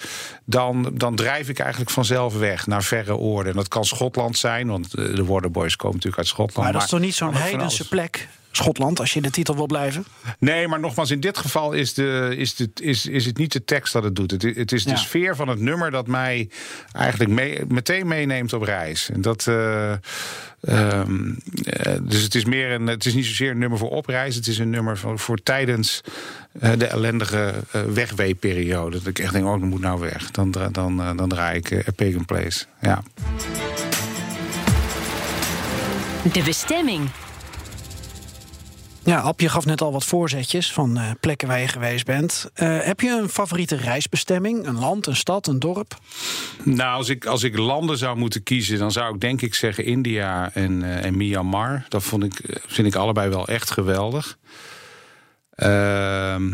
Dan, 0.45 0.91
dan 0.95 1.17
drijf 1.17 1.49
ik 1.49 1.59
eigenlijk 1.59 1.91
vanzelf 1.91 2.39
weg 2.39 2.67
naar 2.67 2.83
verre 2.83 3.17
oorden. 3.17 3.51
En 3.53 3.59
dat 3.59 3.69
kan 3.69 3.85
Schotland 3.85 4.39
zijn, 4.39 4.69
want 4.69 4.95
eh, 4.95 5.15
de 5.15 5.25
Waterboys 5.25 5.77
komen 5.77 5.95
natuurlijk 5.97 6.19
uit 6.23 6.27
Schotland. 6.27 6.56
Maar 6.63 6.73
dat 6.73 6.83
is 6.83 6.89
toch 6.89 7.01
niet 7.01 7.15
zo'n 7.15 7.35
heidense 7.35 7.89
plek, 7.89 8.29
Schotland, 8.57 9.01
als 9.01 9.11
je 9.11 9.17
in 9.17 9.23
de 9.23 9.31
titel 9.31 9.55
wil 9.57 9.67
blijven? 9.67 10.05
Nee, 10.39 10.69
maar 10.69 10.81
nogmaals, 10.81 11.11
in 11.11 11.21
dit 11.21 11.39
geval 11.39 11.73
is, 11.73 11.95
de, 11.95 12.35
is, 12.37 12.55
de, 12.55 12.71
is, 12.75 13.07
is 13.07 13.27
het 13.27 13.39
niet 13.39 13.53
de 13.53 13.65
tekst 13.65 13.93
dat 13.93 14.03
het 14.03 14.17
doet. 14.17 14.31
Het, 14.31 14.43
het 14.43 14.73
is 14.73 14.85
de 14.85 14.91
Ja. 14.91 14.97
sfeer 14.97 15.37
van 15.37 15.49
het 15.49 15.61
nummer 15.61 15.91
dat 15.91 16.07
mij 16.07 16.49
eigenlijk 16.93 17.31
mee, 17.31 17.61
meteen 17.69 18.07
meeneemt 18.07 18.53
op 18.53 18.63
reis. 18.63 19.11
En 19.11 19.21
dat, 19.21 19.47
eh, 19.47 19.93
ehm, 19.93 21.35
eh, 21.65 21.95
dus 22.03 22.23
het 22.23 22.35
is, 22.35 22.45
meer 22.45 22.71
een, 22.71 22.87
het 22.87 23.07
is 23.07 23.15
niet 23.15 23.27
zozeer 23.27 23.51
een 23.51 23.59
nummer 23.59 23.79
voor 23.79 23.91
op 23.91 24.07
reis. 24.07 24.35
Het 24.35 24.47
is 24.47 24.59
een 24.59 24.71
nummer 24.71 24.99
voor, 24.99 25.19
voor 25.19 25.43
tijdens 25.43 26.01
eh, 26.61 26.71
de 26.79 26.87
ellendige 26.87 27.55
wegweeperiode. 27.93 28.99
Dat 28.99 29.07
ik 29.07 29.19
echt 29.19 29.33
denk, 29.33 29.45
oh, 29.45 29.61
dan 29.61 29.69
moet 29.69 29.81
nou 29.81 30.01
weg. 30.01 30.31
Dan, 30.31 30.51
dan, 30.51 30.97
dan 31.17 31.29
draai 31.29 31.59
ik 31.59 31.73
A 31.89 31.93
Pagan 31.97 32.25
Place. 32.25 32.65
Ja. 32.81 33.03
De 36.33 36.43
bestemming. 36.45 37.09
Ja, 39.05 39.21
Ab, 39.21 39.41
je 39.41 39.49
gaf 39.49 39.65
net 39.65 39.81
al 39.81 39.93
wat 39.93 40.05
voorzetjes 40.05 40.73
van 40.73 40.97
eh, 40.97 41.11
plekken 41.21 41.49
waar 41.49 41.61
je 41.61 41.69
geweest 41.69 42.05
bent. 42.05 42.51
Eh, 42.55 42.79
heb 42.81 43.01
je 43.01 43.19
een 43.23 43.29
favoriete 43.29 43.77
reisbestemming? 43.77 44.67
Een 44.67 44.79
land, 44.79 45.07
een 45.07 45.17
stad, 45.17 45.47
een 45.47 45.59
dorp? 45.59 45.99
Nou, 46.63 46.97
als 46.97 47.09
ik, 47.09 47.27
als 47.27 47.43
ik 47.43 47.57
landen 47.57 47.99
zou 47.99 48.17
moeten 48.17 48.43
kiezen, 48.43 48.79
dan 48.79 48.93
zou 48.93 49.15
ik 49.15 49.21
denk 49.21 49.43
ik 49.43 49.55
zeggen 49.55 49.85
India 49.85 50.51
en, 50.55 50.83
eh, 50.83 51.05
en 51.05 51.17
Myanmar. 51.17 51.87
Dat 51.89 52.03
vond 52.03 52.25
ik, 52.25 52.61
vind 52.67 52.87
ik 52.87 52.95
allebei 52.95 53.29
wel 53.29 53.49
echt 53.49 53.71
geweldig. 53.71 54.39
Ehm, 55.51 56.53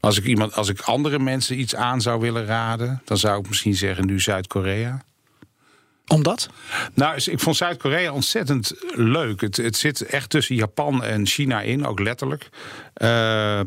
als, 0.00 0.18
ik 0.18 0.24
iemand, 0.24 0.54
als 0.54 0.68
ik 0.68 0.80
andere 0.80 1.18
mensen 1.18 1.60
iets 1.60 1.74
aan 1.74 2.00
zou 2.00 2.20
willen 2.20 2.44
raden, 2.44 3.02
dan 3.04 3.16
zou 3.16 3.40
ik 3.40 3.48
misschien 3.48 3.74
zeggen 3.74 4.06
nu 4.06 4.20
Zuid-Korea. 4.20 5.02
Omdat? 6.12 6.48
Nou, 6.94 7.20
ik 7.24 7.40
vond 7.40 7.56
Zuid-Korea 7.56 8.12
ontzettend 8.12 8.72
leuk. 8.94 9.40
Het, 9.40 9.56
het 9.56 9.76
zit 9.76 10.02
echt 10.02 10.30
tussen 10.30 10.54
Japan 10.54 11.04
en 11.04 11.26
China 11.26 11.60
in, 11.60 11.86
ook 11.86 12.00
letterlijk. 12.00 12.48
Uh, 12.96 13.08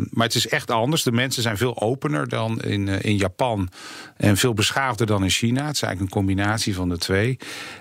maar 0.10 0.26
het 0.26 0.36
is 0.36 0.48
echt 0.48 0.72
anders. 0.72 1.04
De 1.04 1.12
mensen 1.12 1.42
zijn 1.42 1.58
veel 1.58 1.82
opener 1.82 2.30
dan 2.30 2.62
in, 2.62 2.88
uh, 2.88 2.96
in 3.02 3.18
Japan. 3.18 3.70
En 4.18 4.38
veel 4.38 4.54
beschaafder 4.54 5.08
dan 5.08 5.24
in 5.24 5.30
China. 5.30 5.66
Het 5.66 5.76
is 5.76 5.82
eigenlijk 5.82 6.02
een 6.14 6.20
combinatie 6.22 6.76
van 6.76 6.90
de 6.90 6.98
twee. 6.98 7.38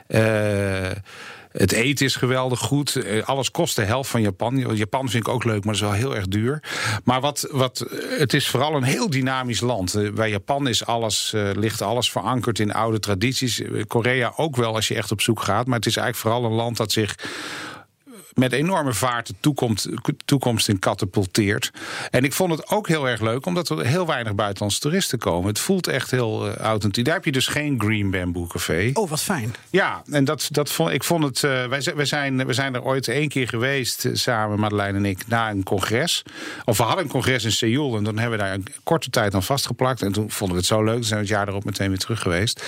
Uh, 0.09 0.91
het 1.59 1.73
eten 1.73 2.07
is 2.07 2.17
geweldig 2.17 2.59
goed. 2.59 2.97
Eh, 2.97 3.23
Alles 3.23 3.51
kost 3.51 3.77
de 3.77 3.85
helft 3.85 4.11
van 4.11 4.21
Japan. 4.23 4.77
Japan 4.77 5.09
vind 5.09 5.27
ik 5.27 5.33
ook 5.33 5.45
leuk, 5.45 5.65
maar 5.65 5.75
dat 5.75 5.83
is 5.83 5.89
wel 5.89 5.93
heel 5.93 6.15
erg 6.17 6.27
duur. 6.29 6.63
Maar 7.05 7.21
wat, 7.21 7.49
wat, 7.51 7.87
het 8.19 8.35
is 8.35 8.49
vooral 8.49 8.75
een 8.75 8.83
heel 8.83 9.11
dynamisch 9.11 9.61
land. 9.61 9.95
Eh, 9.95 10.13
Bij 10.13 10.31
Japan 10.31 10.69
is 10.69 10.87
alles, 10.87 11.33
ligt 11.35 11.83
alles 11.83 12.11
verankerd 12.11 12.59
in 12.59 12.73
oude 12.73 12.99
tradities. 12.99 13.63
Korea 13.87 14.33
ook 14.37 14.57
wel 14.57 14.75
als 14.75 14.89
je 14.89 14.95
echt 14.95 15.13
op 15.13 15.21
zoek 15.21 15.43
gaat. 15.43 15.67
Maar 15.67 15.77
het 15.77 15.87
is 15.87 15.97
eigenlijk 15.97 16.27
vooral 16.29 16.51
een 16.51 16.57
land 16.57 16.77
dat 16.77 16.93
zich 16.93 17.15
met 18.35 18.53
enorme 18.53 18.93
vaart 18.93 19.27
de 19.27 19.35
toekomst, 19.41 19.89
toekomst 20.25 20.69
in 20.69 20.79
katapulteert. 20.79 21.71
En 22.11 22.25
ik 22.25 22.33
vond 22.33 22.51
het 22.51 22.71
ook 22.71 22.89
heel 22.89 23.09
erg 23.09 23.21
leuk, 23.21 23.47
omdat 23.47 23.69
er 23.69 23.87
heel 23.87 24.07
weinig 24.07 24.35
buitenlandse 24.35 24.81
toeristen 24.81 25.19
komen. 25.19 25.49
Het 25.49 25.59
voelt 25.59 25.87
echt 25.87 26.11
heel 26.11 26.49
uh, 26.49 26.57
authentiek. 26.57 27.05
Daar 27.05 27.15
heb 27.15 27.25
je 27.25 27.33
dus 27.33 27.47
geen 27.47 27.81
Green 27.81 28.11
Bamboo 28.11 28.47
Café. 28.47 28.91
Oh, 28.93 29.11
wat 29.11 29.23
fijn. 29.23 29.55
Ja, 29.71 30.03
en 30.11 30.25
dat, 30.25 30.49
dat 30.51 30.71
vond, 30.71 30.91
ik 30.91 31.05
vond 31.05 31.25
het. 31.25 31.43
Uh, 31.43 31.67
wij, 31.67 31.83
wij, 31.95 32.05
zijn, 32.05 32.47
we 32.47 32.53
zijn 32.53 32.75
er 32.75 32.83
ooit 32.83 33.09
één 33.09 33.29
keer 33.29 33.49
geweest, 33.49 34.05
uh, 34.05 34.15
samen, 34.15 34.61
Madeleine 34.61 34.99
en 34.99 35.05
ik, 35.05 35.27
na 35.27 35.51
een 35.51 35.63
congres. 35.63 36.23
Of 36.65 36.77
we 36.77 36.83
hadden 36.83 37.05
een 37.05 37.11
congres 37.11 37.45
in 37.45 37.53
Seoul 37.53 37.97
en 37.97 38.05
dan 38.05 38.19
hebben 38.19 38.39
we 38.39 38.45
daar 38.45 38.55
een 38.55 38.67
korte 38.83 39.11
tijd 39.11 39.35
aan 39.35 39.43
vastgeplakt. 39.43 40.03
En 40.03 40.13
toen 40.13 40.31
vonden 40.31 40.57
we 40.57 40.63
het 40.63 40.71
zo 40.71 40.85
leuk. 40.85 40.95
Toen 40.95 41.05
zijn 41.05 41.21
we 41.21 41.27
het 41.27 41.35
jaar 41.35 41.49
erop 41.49 41.65
meteen 41.65 41.89
weer 41.89 41.99
terug 41.99 42.21
geweest. 42.21 42.65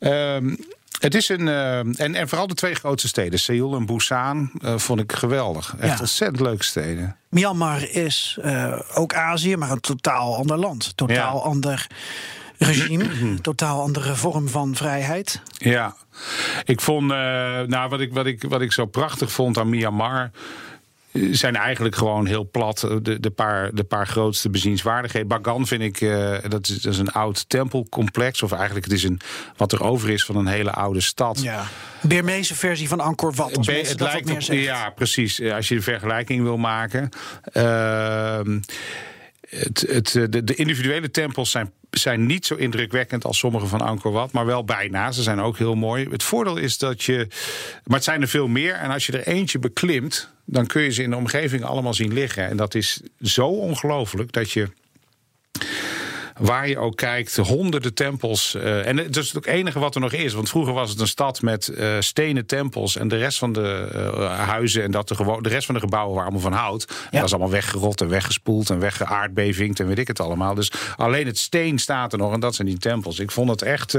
Um, 0.00 0.58
het 0.98 1.14
is 1.14 1.28
een. 1.28 1.46
Uh, 1.46 1.78
en, 1.78 2.14
en 2.14 2.28
vooral 2.28 2.46
de 2.46 2.54
twee 2.54 2.74
grootste 2.74 3.08
steden, 3.08 3.38
Seoul 3.38 3.76
en 3.76 3.86
Busan, 3.86 4.50
uh, 4.60 4.78
vond 4.78 5.00
ik 5.00 5.12
geweldig. 5.12 5.74
Echt 5.80 5.94
ja. 5.94 6.00
ontzettend 6.00 6.40
leuke 6.40 6.64
steden. 6.64 7.16
Myanmar 7.28 7.90
is 7.90 8.38
uh, 8.44 8.80
ook 8.94 9.14
Azië, 9.14 9.56
maar 9.56 9.70
een 9.70 9.80
totaal 9.80 10.36
ander 10.36 10.56
land. 10.56 10.96
Totaal 10.96 11.36
ja. 11.36 11.42
ander 11.42 11.86
regime, 12.58 13.04
totaal 13.40 13.80
andere 13.80 14.14
vorm 14.14 14.48
van 14.48 14.74
vrijheid. 14.74 15.42
Ja, 15.52 15.94
ik 16.64 16.80
vond. 16.80 17.10
eh, 17.10 17.18
nou, 17.60 17.88
wat 17.88 18.00
ik, 18.00 18.12
wat, 18.12 18.26
ik, 18.26 18.44
wat 18.48 18.60
ik 18.60 18.72
zo 18.72 18.86
prachtig 18.86 19.32
vond 19.32 19.58
aan 19.58 19.68
Myanmar 19.68 20.30
zijn 21.12 21.56
eigenlijk 21.56 21.96
gewoon 21.96 22.26
heel 22.26 22.48
plat 22.50 22.80
de, 23.02 23.20
de, 23.20 23.30
paar, 23.30 23.74
de 23.74 23.84
paar 23.84 24.06
grootste 24.06 24.50
bezienswaardigheden. 24.50 25.28
Bagan 25.28 25.66
vind 25.66 25.82
ik, 25.82 26.00
uh, 26.00 26.36
dat, 26.48 26.68
is, 26.68 26.80
dat 26.80 26.92
is 26.92 26.98
een 26.98 27.12
oud 27.12 27.48
tempelcomplex. 27.48 28.42
Of 28.42 28.52
eigenlijk 28.52 28.84
het 28.84 28.94
is 28.94 29.02
een, 29.02 29.20
wat 29.56 29.72
er 29.72 29.82
over 29.82 30.10
is 30.10 30.24
van 30.24 30.36
een 30.36 30.46
hele 30.46 30.72
oude 30.72 31.00
stad. 31.00 31.42
Ja. 31.42 31.66
Birmeese 32.02 32.54
versie 32.54 32.88
van 32.88 33.00
Angkor 33.00 33.34
Wat. 33.34 33.56
Als 33.56 33.66
Be, 33.66 33.72
het 33.72 34.00
lijkt 34.00 34.30
op, 34.30 34.40
ja, 34.40 34.90
precies. 34.90 35.42
Als 35.42 35.68
je 35.68 35.74
de 35.74 35.82
vergelijking 35.82 36.42
wil 36.42 36.56
maken. 36.56 37.08
Uh, 37.52 38.40
het, 39.48 39.84
het, 39.88 40.12
de, 40.12 40.44
de 40.44 40.54
individuele 40.54 41.10
tempels 41.10 41.50
zijn 41.50 41.72
zijn 41.90 42.26
niet 42.26 42.46
zo 42.46 42.54
indrukwekkend 42.54 43.24
als 43.24 43.38
sommige 43.38 43.66
van 43.66 43.80
Angkor 43.80 44.12
Wat, 44.12 44.32
maar 44.32 44.46
wel 44.46 44.64
bijna. 44.64 45.12
Ze 45.12 45.22
zijn 45.22 45.40
ook 45.40 45.58
heel 45.58 45.74
mooi. 45.74 46.06
Het 46.10 46.22
voordeel 46.22 46.56
is 46.56 46.78
dat 46.78 47.02
je, 47.02 47.26
maar 47.84 47.96
het 47.96 48.04
zijn 48.04 48.22
er 48.22 48.28
veel 48.28 48.48
meer. 48.48 48.74
En 48.74 48.90
als 48.90 49.06
je 49.06 49.12
er 49.12 49.26
eentje 49.26 49.58
beklimt, 49.58 50.30
dan 50.44 50.66
kun 50.66 50.82
je 50.82 50.90
ze 50.90 51.02
in 51.02 51.10
de 51.10 51.16
omgeving 51.16 51.64
allemaal 51.64 51.94
zien 51.94 52.12
liggen. 52.12 52.48
En 52.48 52.56
dat 52.56 52.74
is 52.74 53.00
zo 53.20 53.46
ongelooflijk 53.46 54.32
dat 54.32 54.50
je 54.50 54.68
waar 56.38 56.68
je 56.68 56.78
ook 56.78 56.96
kijkt, 56.96 57.36
honderden 57.36 57.94
tempels. 57.94 58.54
Uh, 58.54 58.86
en 58.86 58.96
dat 58.96 59.16
is 59.16 59.32
het 59.32 59.46
enige 59.46 59.78
wat 59.78 59.94
er 59.94 60.00
nog 60.00 60.12
is. 60.12 60.32
Want 60.32 60.48
vroeger 60.48 60.72
was 60.72 60.90
het 60.90 61.00
een 61.00 61.06
stad 61.06 61.42
met 61.42 61.72
uh, 61.74 61.96
stenen 61.98 62.46
tempels. 62.46 62.96
En 62.96 63.08
de 63.08 63.16
rest 63.16 63.38
van 63.38 63.52
de 63.52 63.88
uh, 63.94 64.38
huizen 64.38 64.82
en 64.82 64.90
dat 64.90 65.08
de, 65.08 65.38
de 65.40 65.48
rest 65.48 65.66
van 65.66 65.74
de 65.74 65.80
gebouwen 65.80 66.14
waren 66.14 66.30
allemaal 66.30 66.50
van 66.50 66.60
hout. 66.60 66.86
Ja. 66.88 66.94
Dat 67.10 67.20
was 67.20 67.32
allemaal 67.32 67.50
weggerot 67.50 68.00
en 68.00 68.08
weggespoeld 68.08 68.70
en 68.70 68.78
weggeaardbevingd 68.78 69.80
en 69.80 69.86
weet 69.86 69.98
ik 69.98 70.08
het 70.08 70.20
allemaal. 70.20 70.54
Dus 70.54 70.72
alleen 70.96 71.26
het 71.26 71.38
steen 71.38 71.78
staat 71.78 72.12
er 72.12 72.18
nog 72.18 72.32
en 72.32 72.40
dat 72.40 72.54
zijn 72.54 72.68
die 72.68 72.78
tempels. 72.78 73.18
Ik 73.18 73.30
vond 73.30 73.50
het 73.50 73.62
echt 73.62 73.98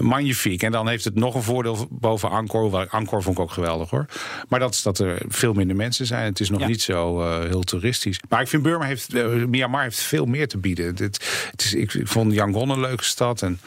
magnifiek. 0.00 0.62
En 0.62 0.72
dan 0.72 0.88
heeft 0.88 1.04
het 1.04 1.14
nog 1.14 1.34
een 1.34 1.42
voordeel 1.42 1.86
boven 1.90 2.30
Angkor. 2.30 2.88
Angkor 2.88 3.22
vond 3.22 3.36
ik 3.36 3.42
ook 3.42 3.50
geweldig 3.50 3.90
hoor. 3.90 4.06
Maar 4.48 4.60
dat 4.60 4.74
is 4.74 4.82
dat 4.82 4.98
er 4.98 5.22
veel 5.28 5.52
minder 5.52 5.76
mensen 5.76 6.06
zijn. 6.06 6.24
Het 6.24 6.40
is 6.40 6.50
nog 6.50 6.60
ja. 6.60 6.66
niet 6.66 6.82
zo 6.82 7.22
heel 7.40 7.62
toeristisch. 7.62 8.20
Maar 8.28 8.40
ik 8.40 8.48
vind 8.48 8.62
Burma 8.62 8.84
heeft, 8.84 9.12
Myanmar 9.46 9.82
heeft 9.82 10.00
veel 10.00 10.26
meer 10.26 10.48
te 10.48 10.58
bieden. 10.58 10.94
Het, 10.96 11.27
het 11.50 11.64
is, 11.64 11.74
ik, 11.74 11.94
ik 11.94 12.08
vond 12.08 12.32
Yangon 12.32 12.70
een 12.70 12.80
leuke 12.80 13.04
stad. 13.04 13.42
En, 13.42 13.60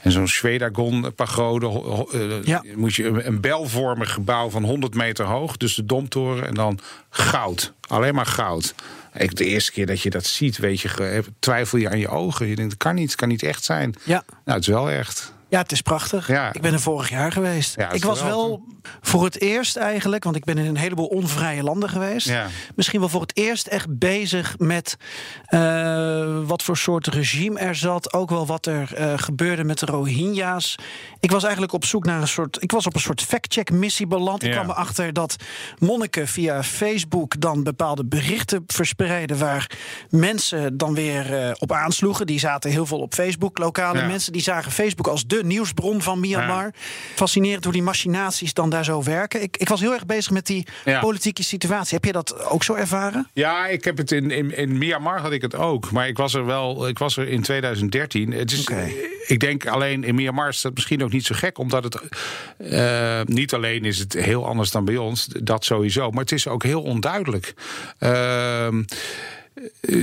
en 0.00 0.12
zo'n 0.12 0.28
Schwedagon-pagode. 0.28 1.82
Uh, 2.14 2.44
ja. 2.44 2.62
Moet 2.74 2.94
je 2.94 3.06
een, 3.06 3.26
een 3.26 3.40
belvormig 3.40 4.12
gebouw 4.12 4.50
van 4.50 4.64
100 4.64 4.94
meter 4.94 5.24
hoog. 5.24 5.56
Dus 5.56 5.74
de 5.74 5.86
domtoren. 5.86 6.46
En 6.46 6.54
dan 6.54 6.78
goud. 7.10 7.72
Alleen 7.88 8.14
maar 8.14 8.26
goud. 8.26 8.74
Ik, 9.14 9.36
de 9.36 9.44
eerste 9.44 9.72
keer 9.72 9.86
dat 9.86 10.00
je 10.00 10.10
dat 10.10 10.26
ziet, 10.26 10.58
weet 10.58 10.80
je, 10.80 11.22
twijfel 11.38 11.78
je 11.78 11.90
aan 11.90 11.98
je 11.98 12.08
ogen. 12.08 12.46
Je 12.46 12.56
denkt, 12.56 12.72
het 12.72 12.82
kan 12.82 12.94
niet, 12.94 13.10
het 13.10 13.16
kan 13.16 13.28
niet 13.28 13.42
echt 13.42 13.64
zijn. 13.64 13.94
Ja. 14.02 14.24
Nou, 14.26 14.58
het 14.58 14.68
is 14.68 14.74
wel 14.74 14.90
echt. 14.90 15.32
Ja, 15.54 15.60
het 15.60 15.72
is 15.72 15.80
prachtig. 15.80 16.28
Ja. 16.28 16.52
Ik 16.52 16.60
ben 16.60 16.72
er 16.72 16.80
vorig 16.80 17.10
jaar 17.10 17.32
geweest. 17.32 17.74
Ja, 17.76 17.90
ik 17.90 18.04
was 18.04 18.22
wel 18.22 18.62
voor 19.00 19.24
het 19.24 19.40
eerst 19.40 19.76
eigenlijk, 19.76 20.24
want 20.24 20.36
ik 20.36 20.44
ben 20.44 20.58
in 20.58 20.66
een 20.66 20.76
heleboel 20.76 21.06
onvrije 21.06 21.62
landen 21.62 21.88
geweest. 21.88 22.28
Ja. 22.28 22.46
Misschien 22.74 23.00
wel 23.00 23.08
voor 23.08 23.20
het 23.20 23.36
eerst 23.36 23.66
echt 23.66 23.98
bezig 23.98 24.58
met 24.58 24.96
uh, 25.50 26.38
wat 26.46 26.62
voor 26.62 26.76
soort 26.76 27.06
regime 27.06 27.58
er 27.58 27.74
zat. 27.74 28.12
Ook 28.12 28.30
wel 28.30 28.46
wat 28.46 28.66
er 28.66 28.92
uh, 28.98 29.12
gebeurde 29.16 29.64
met 29.64 29.78
de 29.78 29.86
Rohingya's. 29.86 30.74
Ik 31.20 31.30
was 31.30 31.42
eigenlijk 31.42 31.72
op 31.72 31.84
zoek 31.84 32.04
naar 32.04 32.20
een 32.20 32.28
soort. 32.28 32.62
Ik 32.62 32.70
was 32.70 32.86
op 32.86 32.94
een 32.94 33.00
soort 33.00 33.22
fact-check 33.22 33.70
missie 33.70 34.06
beland. 34.06 34.42
Ik 34.42 34.50
kwam 34.50 34.70
erachter 34.70 35.12
dat 35.12 35.36
monniken 35.78 36.28
via 36.28 36.62
Facebook 36.62 37.40
dan 37.40 37.62
bepaalde 37.62 38.04
berichten 38.04 38.64
verspreiden. 38.66 39.38
waar 39.38 39.70
mensen 40.08 40.76
dan 40.76 40.94
weer 40.94 41.46
uh, 41.46 41.50
op 41.58 41.72
aansloegen. 41.72 42.26
Die 42.26 42.38
zaten 42.38 42.70
heel 42.70 42.86
veel 42.86 43.00
op 43.00 43.14
Facebook. 43.14 43.58
Lokale 43.58 44.06
mensen 44.06 44.32
die 44.32 44.42
zagen 44.42 44.72
Facebook 44.72 45.06
als 45.06 45.26
de 45.44 45.50
nieuwsbron 45.54 46.02
van 46.02 46.20
Myanmar. 46.20 46.64
Ja. 46.64 46.72
Fascinerend 47.14 47.64
hoe 47.64 47.72
die 47.72 47.82
machinaties 47.82 48.54
dan 48.54 48.70
daar 48.70 48.84
zo 48.84 49.02
werken. 49.02 49.42
Ik, 49.42 49.56
ik 49.56 49.68
was 49.68 49.80
heel 49.80 49.92
erg 49.92 50.06
bezig 50.06 50.32
met 50.32 50.46
die 50.46 50.66
ja. 50.84 51.00
politieke 51.00 51.42
situatie. 51.42 51.94
Heb 51.94 52.04
je 52.04 52.12
dat 52.12 52.44
ook 52.44 52.64
zo 52.64 52.74
ervaren? 52.74 53.28
Ja, 53.32 53.66
ik 53.66 53.84
heb 53.84 53.96
het 53.96 54.12
in, 54.12 54.30
in, 54.30 54.56
in 54.56 54.78
Myanmar 54.78 55.20
had 55.20 55.32
ik 55.32 55.42
het 55.42 55.54
ook. 55.54 55.90
Maar 55.90 56.08
ik 56.08 56.16
was 56.16 56.34
er 56.34 56.46
wel, 56.46 56.88
ik 56.88 56.98
was 56.98 57.16
er 57.16 57.28
in 57.28 57.42
2013. 57.42 58.32
Het 58.32 58.52
is, 58.52 58.60
okay. 58.60 58.94
Ik 59.26 59.40
denk 59.40 59.66
alleen 59.66 60.04
in 60.04 60.14
Myanmar 60.14 60.48
is 60.48 60.60
dat 60.60 60.74
misschien 60.74 61.04
ook 61.04 61.12
niet 61.12 61.26
zo 61.26 61.34
gek, 61.34 61.58
omdat 61.58 61.84
het 61.84 62.00
uh, 62.58 63.20
niet 63.24 63.54
alleen 63.54 63.84
is 63.84 63.98
het 63.98 64.12
heel 64.12 64.46
anders 64.46 64.70
dan 64.70 64.84
bij 64.84 64.96
ons, 64.96 65.26
dat 65.26 65.64
sowieso. 65.64 66.10
Maar 66.10 66.20
het 66.20 66.32
is 66.32 66.48
ook 66.48 66.62
heel 66.62 66.82
onduidelijk. 66.82 67.54
Uh, 68.00 68.66
eh, 68.66 68.74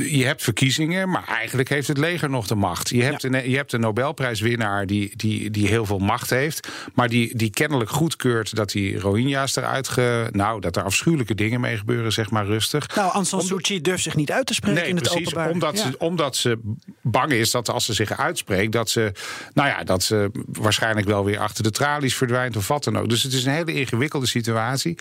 je 0.09 0.23
hebt 0.25 0.43
verkiezingen, 0.43 1.09
maar 1.09 1.23
eigenlijk 1.27 1.69
heeft 1.69 1.87
het 1.87 1.97
leger 1.97 2.29
nog 2.29 2.47
de 2.47 2.55
macht. 2.55 2.89
Je 2.89 3.03
hebt, 3.03 3.23
een, 3.23 3.49
je 3.49 3.55
hebt 3.55 3.73
een 3.73 3.79
Nobelprijswinnaar 3.79 4.85
die, 4.85 5.13
die, 5.15 5.49
die 5.51 5.67
heel 5.67 5.85
veel 5.85 5.97
macht 5.99 6.29
heeft, 6.29 6.67
maar 6.93 7.09
die, 7.09 7.37
die 7.37 7.49
kennelijk 7.49 7.89
goedkeurt 7.89 8.55
dat 8.55 8.69
die 8.71 8.99
Rohingya's 8.99 9.55
eruit 9.55 9.87
ge, 9.87 10.27
nou, 10.31 10.61
dat 10.61 10.75
er 10.75 10.83
afschuwelijke 10.83 11.35
dingen 11.35 11.59
mee 11.61 11.77
gebeuren, 11.77 12.11
zeg 12.11 12.29
maar 12.29 12.45
rustig. 12.45 12.95
Nou, 12.95 13.11
Aung 13.11 13.27
San 13.27 13.41
Suu 13.41 13.61
Kyi 13.61 13.81
durft 13.81 14.03
zich 14.03 14.15
niet 14.15 14.31
uit 14.31 14.45
te 14.45 14.53
spreken 14.53 14.79
Nee, 14.81 14.89
in 14.89 14.95
het 14.95 15.03
precies. 15.09 15.27
openbaar. 15.27 15.49
Omdat, 15.51 15.77
Ja. 15.77 15.81
ze, 15.91 15.97
omdat 15.97 16.35
ze 16.35 16.59
bang 17.01 17.31
is 17.31 17.51
dat 17.51 17.69
als 17.69 17.85
ze 17.85 17.93
zich 17.93 18.17
uitspreekt, 18.17 18.71
dat 18.71 18.89
ze, 18.89 19.11
nou 19.53 19.69
ja, 19.69 19.83
dat 19.83 20.03
ze 20.03 20.31
waarschijnlijk 20.45 21.07
wel 21.07 21.25
weer 21.25 21.39
achter 21.39 21.63
de 21.63 21.71
tralies 21.71 22.15
verdwijnt 22.15 22.55
of 22.57 22.67
wat 22.67 22.83
dan 22.83 22.97
ook. 22.97 23.09
Dus 23.09 23.23
het 23.23 23.33
is 23.33 23.45
een 23.45 23.53
hele 23.53 23.73
ingewikkelde 23.73 24.27
situatie. 24.27 24.97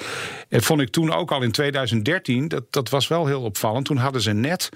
En 0.48 0.62
vond 0.62 0.80
ik 0.80 0.90
toen 0.90 1.12
ook 1.12 1.30
al 1.32 1.42
in 1.42 1.52
2013, 1.52 2.48
dat, 2.48 2.64
dat 2.70 2.88
was 2.88 3.08
wel 3.08 3.26
heel 3.26 3.42
opvallend. 3.42 3.84
Toen 3.84 3.96
hadden 3.96 4.22
ze 4.22 4.32
net. 4.40 4.68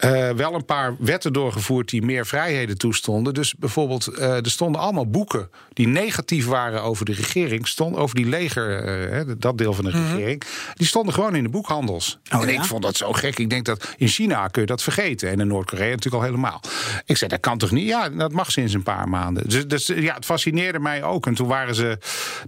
Eh, 0.00 0.30
wel 0.30 0.54
een 0.54 0.64
paar 0.64 0.94
wetten 0.98 1.32
doorgevoerd 1.32 1.88
die 1.88 2.02
meer 2.02 2.26
vrijheden 2.26 2.78
toestonden. 2.78 3.34
Dus 3.34 3.54
bijvoorbeeld, 3.54 4.06
eh, 4.06 4.36
er 4.36 4.50
stonden 4.50 4.80
allemaal 4.80 5.10
boeken 5.10 5.50
die 5.72 5.88
negatief 5.88 6.46
waren 6.46 6.82
over 6.82 7.04
de 7.04 7.12
regering, 7.12 7.68
stond, 7.68 7.96
over 7.96 8.16
die 8.16 8.26
leger, 8.26 8.84
eh, 8.84 9.20
dat 9.38 9.58
deel 9.58 9.72
van 9.72 9.84
de 9.84 9.90
regering. 9.90 10.42
Die 10.74 10.86
stonden 10.86 11.14
gewoon 11.14 11.34
in 11.34 11.42
de 11.42 11.48
boekhandels. 11.48 12.18
Oh, 12.32 12.42
en 12.42 12.52
ja? 12.52 12.60
ik 12.60 12.64
vond 12.64 12.82
dat 12.82 12.96
zo 12.96 13.12
gek. 13.12 13.38
Ik 13.38 13.50
denk 13.50 13.64
dat 13.64 13.94
in 13.96 14.08
China 14.08 14.48
kun 14.48 14.60
je 14.60 14.66
dat 14.66 14.82
vergeten. 14.82 15.30
En 15.30 15.40
in 15.40 15.46
Noord-Korea 15.46 15.88
natuurlijk 15.88 16.14
al 16.14 16.28
helemaal. 16.28 16.60
Ik 17.04 17.16
zei, 17.16 17.30
dat 17.30 17.40
kan 17.40 17.58
toch 17.58 17.70
niet? 17.70 17.86
Ja, 17.86 18.08
dat 18.08 18.32
mag 18.32 18.50
sinds 18.50 18.74
een 18.74 18.82
paar 18.82 19.08
maanden. 19.08 19.48
Dus, 19.48 19.66
dus 19.66 19.86
ja, 19.86 20.14
het 20.14 20.24
fascineerde 20.24 20.78
mij 20.78 21.02
ook. 21.02 21.26
En 21.26 21.34
toen 21.34 21.48
waren 21.48 21.74
ze, 21.74 21.98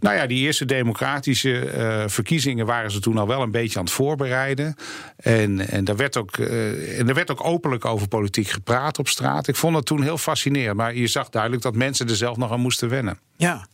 nou 0.01 0.17
ja, 0.17 0.27
die 0.27 0.39
eerste 0.39 0.65
democratische 0.65 1.71
verkiezingen 2.07 2.67
waren 2.67 2.91
ze 2.91 3.01
toen 3.01 3.19
al 3.19 3.27
wel 3.27 3.43
een 3.43 3.51
beetje 3.51 3.79
aan 3.79 3.85
het 3.85 3.95
voorbereiden. 3.95 4.77
En, 5.17 5.69
en, 5.69 5.85
daar 5.85 5.97
werd 5.97 6.17
ook, 6.17 6.37
en 6.37 7.09
er 7.09 7.15
werd 7.15 7.31
ook 7.31 7.41
openlijk 7.43 7.85
over 7.85 8.09
politiek 8.09 8.49
gepraat 8.49 8.99
op 8.99 9.09
straat. 9.09 9.49
Ik 9.49 9.57
vond 9.57 9.75
dat 9.75 9.87
toen 9.87 10.03
heel 10.03 10.19
fascinerend. 10.19 10.77
Maar 10.77 10.95
je 10.95 11.07
zag 11.07 11.29
duidelijk 11.29 11.63
dat 11.63 11.75
mensen 11.75 12.09
er 12.09 12.17
zelf 12.17 12.37
nog 12.37 12.53
aan 12.53 12.61
moesten 12.61 12.89
wennen. 12.89 13.19
Ja. 13.37 13.67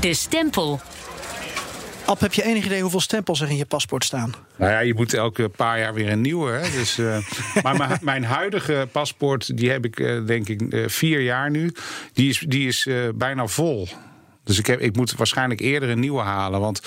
De 0.00 0.14
stempel. 0.14 0.80
Ab, 2.04 2.20
heb 2.20 2.32
je 2.32 2.42
enig 2.42 2.64
idee 2.64 2.80
hoeveel 2.82 3.00
stempels 3.00 3.40
er 3.40 3.50
in 3.50 3.56
je 3.56 3.64
paspoort 3.64 4.04
staan? 4.04 4.34
Nou 4.56 4.70
ja, 4.70 4.78
je 4.78 4.94
moet 4.94 5.14
elke 5.14 5.48
paar 5.48 5.78
jaar 5.78 5.94
weer 5.94 6.10
een 6.10 6.20
nieuwe. 6.20 6.50
Hè? 6.50 6.70
Dus, 6.70 6.98
eh, 6.98 7.18
maar 7.62 7.76
mijn, 7.76 7.98
mijn 8.02 8.24
huidige 8.24 8.88
paspoort, 8.92 9.56
die 9.56 9.70
heb 9.70 9.84
ik 9.84 10.00
eh, 10.00 10.26
denk 10.26 10.48
ik 10.48 10.60
eh, 10.62 10.88
vier 10.88 11.20
jaar 11.20 11.50
nu. 11.50 11.72
Die 12.12 12.28
is, 12.28 12.44
die 12.48 12.68
is 12.68 12.86
eh, 12.86 12.96
bijna 13.14 13.46
vol. 13.46 13.88
Dus 14.44 14.58
ik, 14.58 14.66
heb, 14.66 14.80
ik 14.80 14.96
moet 14.96 15.14
waarschijnlijk 15.14 15.60
eerder 15.60 15.88
een 15.88 16.00
nieuwe 16.00 16.20
halen. 16.20 16.60
Want 16.60 16.82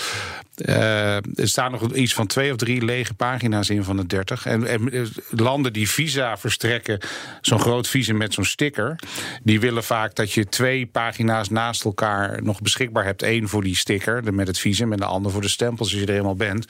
eh, 0.56 1.16
er 1.16 1.48
staan 1.48 1.72
nog 1.72 1.94
iets 1.94 2.14
van 2.14 2.28
twee 2.28 2.52
of 2.52 2.58
drie 2.58 2.86
lege 2.86 3.14
pagina's 3.14 3.70
in 3.70 3.84
van 3.84 3.98
de 3.98 4.06
30. 4.06 4.46
En, 4.46 4.92
eh, 4.92 5.02
landen 5.30 5.74
die 5.74 5.90
visa 5.90 6.38
verstrekken, 6.38 7.00
zo'n 7.42 7.60
groot 7.60 7.88
visum 7.88 8.18
met 8.18 8.34
zo'n 8.34 8.46
sticker, 8.46 9.00
die 9.44 9.60
willen 9.60 9.84
vaak 9.84 10.16
dat 10.16 10.32
je 10.32 10.50
twee 10.50 10.86
pagina's 10.86 11.50
naast 11.50 11.86
elkaar 11.86 12.44
nog 12.44 12.62
beschikbaar 12.62 13.06
hebt. 13.06 13.22
Eén 13.22 13.48
voor 13.48 13.64
die 13.64 13.76
sticker 13.76 14.34
met 14.34 14.48
het 14.48 14.60
visum 14.60 14.92
en 14.92 14.98
de 14.98 15.06
ander 15.06 15.32
voor 15.32 15.42
de 15.42 15.48
stempels 15.48 15.92
als 15.92 16.00
je 16.00 16.06
er 16.06 16.12
helemaal 16.12 16.36
bent. 16.36 16.66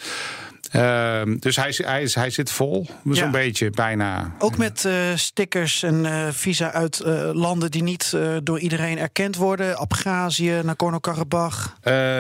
Ehm, 0.74 1.36
dus 1.40 1.56
hij, 1.56 1.74
hij, 1.78 2.10
hij 2.14 2.30
zit 2.30 2.52
vol, 2.52 2.88
zo'n 3.04 3.14
Ja. 3.14 3.30
beetje, 3.30 3.70
bijna. 3.70 4.32
Ook 4.40 4.58
met 4.58 4.86
eh, 4.86 4.94
stickers 5.16 5.84
en 5.84 6.06
eh, 6.06 6.28
visa 6.32 6.72
uit 6.72 7.00
eh, 7.00 7.30
landen 7.34 7.72
die 7.72 7.84
niet 7.84 8.18
door 8.44 8.60
iedereen 8.60 8.98
erkend 9.00 9.36
worden. 9.36 9.78
Abhazie, 9.78 10.52
Nagorno-Karabakh. 10.64 11.68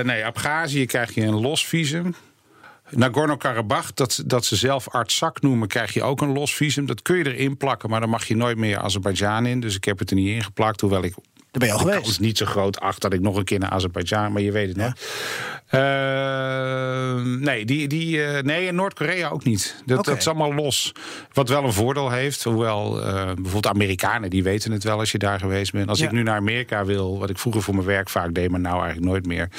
Nee, 0.04 0.26
Abhazie 0.26 0.86
krijg 0.86 1.14
je 1.14 1.22
een 1.22 1.42
los 1.42 1.68
visum. 1.68 2.16
Nagorno-Karabakh, 2.90 3.88
dat, 3.94 4.24
dat 4.26 4.46
ze 4.46 4.56
zelf 4.56 4.90
Artsakh 4.90 5.42
noemen, 5.42 5.68
krijg 5.68 5.94
je 5.94 6.04
ook 6.04 6.22
een 6.22 6.34
los 6.34 6.56
visum. 6.56 6.86
Dat 6.86 7.02
kun 7.02 7.18
je 7.18 7.34
erin 7.36 7.58
plakken, 7.58 7.90
maar 7.90 8.00
dan 8.00 8.10
mag 8.10 8.26
je 8.26 8.36
nooit 8.36 8.58
meer 8.58 8.78
Azerbeidzjan 8.80 9.46
in. 9.46 9.60
Dus 9.60 9.76
ik 9.76 9.84
heb 9.86 10.00
het 10.00 10.10
er 10.10 10.16
niet 10.16 10.36
in 10.36 10.44
geplakt, 10.44 10.82
hoewel 10.82 11.04
ik 11.04 11.14
Daar 11.54 11.62
ben 11.62 11.68
je 11.68 11.74
al 11.74 11.80
de 11.80 11.86
geweest. 11.86 12.04
kans 12.06 12.20
niet 12.20 12.38
zo 12.38 12.46
groot 12.46 12.80
acht 12.80 13.02
dat 13.02 13.14
ik 13.14 13.22
nog 13.22 13.36
een 13.38 13.44
keer 13.44 13.60
naar 13.60 13.70
Azerbeidzjan, 13.70 14.32
maar 14.32 14.42
je 14.42 14.52
weet 14.52 14.68
het 14.68 14.78
net. 14.78 15.00
Eh, 15.68 17.24
nee, 17.24 17.66
die, 17.66 17.88
die, 17.88 18.24
eh, 18.26 18.44
nee, 18.44 18.66
in 18.68 18.76
Noord-Korea 18.76 19.30
ook 19.30 19.44
niet. 19.44 19.76
Dat, 19.86 20.06
dat 20.06 20.18
is 20.18 20.28
allemaal 20.28 20.54
los. 20.54 20.92
Wat 21.34 21.50
wel 21.50 21.64
een 21.64 21.74
voordeel 21.74 22.10
heeft, 22.12 22.44
hoewel 22.44 23.02
eh, 23.02 23.14
bijvoorbeeld 23.26 23.68
Amerikanen 23.68 24.30
die 24.30 24.44
weten 24.44 24.72
het 24.72 24.84
wel 24.84 25.00
als 25.00 25.12
je 25.12 25.18
daar 25.18 25.40
geweest 25.40 25.72
bent. 25.72 25.90
Als 25.90 26.00
Ja. 26.00 26.06
ik 26.06 26.12
nu 26.12 26.24
naar 26.24 26.36
Amerika 26.38 26.86
wil, 26.86 27.20
wat 27.20 27.30
ik 27.30 27.38
vroeger 27.38 27.62
voor 27.62 27.74
mijn 27.76 27.88
werk 27.88 28.10
vaak 28.10 28.34
deed, 28.34 28.50
maar 28.50 28.60
nou 28.60 28.76
eigenlijk 28.82 29.06
nooit 29.12 29.26
meer. 29.26 29.50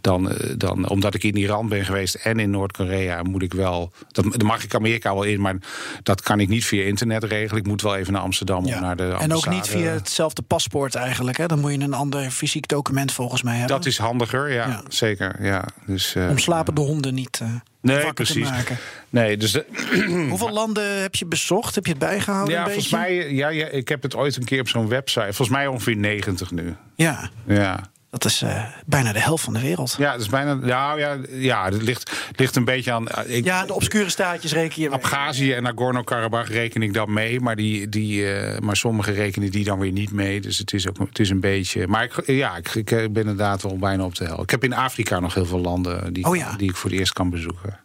Dan, 0.00 0.30
eh, 0.30 0.50
dan 0.56 0.88
omdat 0.88 1.14
ik 1.14 1.22
in 1.24 1.36
Iran 1.36 1.68
ben 1.68 1.84
geweest 1.84 2.14
en 2.14 2.38
in 2.38 2.50
Noord-Korea, 2.50 3.22
moet 3.22 3.42
ik 3.42 3.52
wel. 3.52 3.92
Dat, 4.12 4.24
dan 4.32 4.46
mag 4.46 4.64
ik 4.64 4.74
Amerika 4.74 5.12
wel 5.14 5.22
in, 5.22 5.40
maar 5.40 5.56
dat 6.02 6.20
kan 6.22 6.40
ik 6.40 6.48
niet 6.48 6.64
via 6.64 6.82
internet 6.84 7.24
regelen. 7.24 7.60
Ik 7.62 7.66
moet 7.68 7.82
wel 7.82 7.96
even 7.96 8.12
naar 8.12 8.22
Amsterdam 8.22 8.66
Ja. 8.66 8.74
om 8.76 8.82
naar 8.82 8.96
de 8.96 9.02
en 9.02 9.12
ook 9.12 9.20
ambassade. 9.20 9.54
niet 9.56 9.68
via 9.68 9.90
hetzelfde 9.92 10.42
paspoort 10.42 10.94
eigenlijk. 10.94 11.38
Hè? 11.40 11.46
Dan 11.46 11.58
moet 11.60 11.72
je 11.72 11.78
een 11.80 11.94
ander 11.94 12.30
fysiek 12.30 12.68
document 12.68 13.12
volgens 13.12 13.42
mij 13.42 13.56
hebben. 13.56 13.76
Dat 13.76 13.86
is 13.86 13.98
handiger, 13.98 14.52
ja, 14.52 14.66
Ja. 14.66 14.82
zeker. 14.88 15.44
Ja. 15.44 15.64
Dus, 15.86 16.16
Om 16.28 16.38
slapende 16.38 16.80
honden 16.80 17.14
niet 17.14 17.38
eh 17.42 17.48
Nee, 17.82 18.12
precies. 18.12 18.46
te 18.46 18.52
maken. 18.52 18.76
Nee, 19.10 19.36
dus 19.36 19.52
de- 19.52 19.66
Hoeveel 20.30 20.50
landen 20.50 21.00
heb 21.00 21.14
je 21.14 21.26
bezocht? 21.26 21.74
Heb 21.74 21.84
je 21.84 21.90
het 21.90 22.00
bijgehouden 22.00 22.54
ja, 22.54 22.60
een 22.60 22.66
volgens 22.66 22.92
mij, 22.92 23.32
ja, 23.32 23.48
ja, 23.48 23.66
ik 23.66 23.88
heb 23.88 24.02
het 24.02 24.14
ooit 24.16 24.36
een 24.36 24.44
keer 24.44 24.60
op 24.60 24.68
zo'n 24.68 24.88
website. 24.88 25.24
Volgens 25.24 25.48
mij 25.48 25.66
ongeveer 25.66 25.96
90 25.96 26.50
nu. 26.50 26.74
Ja, 26.94 27.30
Ja. 27.46 27.89
Dat 28.10 28.24
is 28.24 28.42
eh, 28.42 28.64
bijna 28.86 29.12
de 29.12 29.20
helft 29.20 29.44
van 29.44 29.52
de 29.52 29.60
wereld. 29.60 29.94
Ja, 29.98 30.12
dat 30.12 30.20
is 30.20 30.28
bijna. 30.28 30.54
Nou 30.54 30.98
ja, 30.98 31.16
ja, 31.28 31.64
het 31.64 31.82
ligt, 31.82 32.12
ligt 32.36 32.56
een 32.56 32.64
beetje 32.64 32.92
aan. 32.92 33.08
eh, 33.08 33.36
Ik, 33.36 33.44
Ja, 33.44 33.66
de 33.66 33.74
obscure 33.74 34.08
staatjes 34.10 34.52
reken 34.52 34.82
je. 34.82 34.90
Abhazie 34.90 35.54
en 35.54 35.62
Nagorno-Karabakh 35.62 36.48
reken 36.50 36.82
ik 36.82 36.92
dan 36.94 37.12
mee, 37.12 37.40
maar, 37.40 37.56
die, 37.56 37.88
die, 37.88 38.32
eh, 38.32 38.58
maar 38.60 38.76
sommige 38.76 39.12
rekenen 39.12 39.50
die 39.50 39.64
dan 39.64 39.78
weer 39.78 39.92
niet 39.92 40.12
mee. 40.12 40.40
Dus 40.40 40.58
het 40.58 40.72
is 40.72 40.88
ook 40.88 40.98
het 40.98 41.18
is 41.18 41.30
een 41.30 41.40
beetje. 41.40 41.86
Maar 41.86 42.04
ik, 42.04 42.26
ja, 42.26 42.56
ik, 42.56 42.74
ik 42.74 42.88
ben 43.12 43.14
inderdaad 43.22 43.62
wel 43.62 43.76
bijna 43.78 44.04
op 44.04 44.14
de 44.14 44.24
helft. 44.24 44.42
Ik 44.42 44.50
heb 44.50 44.64
in 44.64 44.74
Afrika 44.74 45.20
nog 45.20 45.34
heel 45.34 45.46
veel 45.46 45.60
landen 45.60 46.12
die, 46.12 46.24
Oh 46.24 46.36
ja. 46.36 46.54
die 46.56 46.68
ik 46.70 46.76
voor 46.76 46.90
het 46.90 46.98
eerst 46.98 47.12
kan 47.12 47.30
bezoeken. 47.30 47.78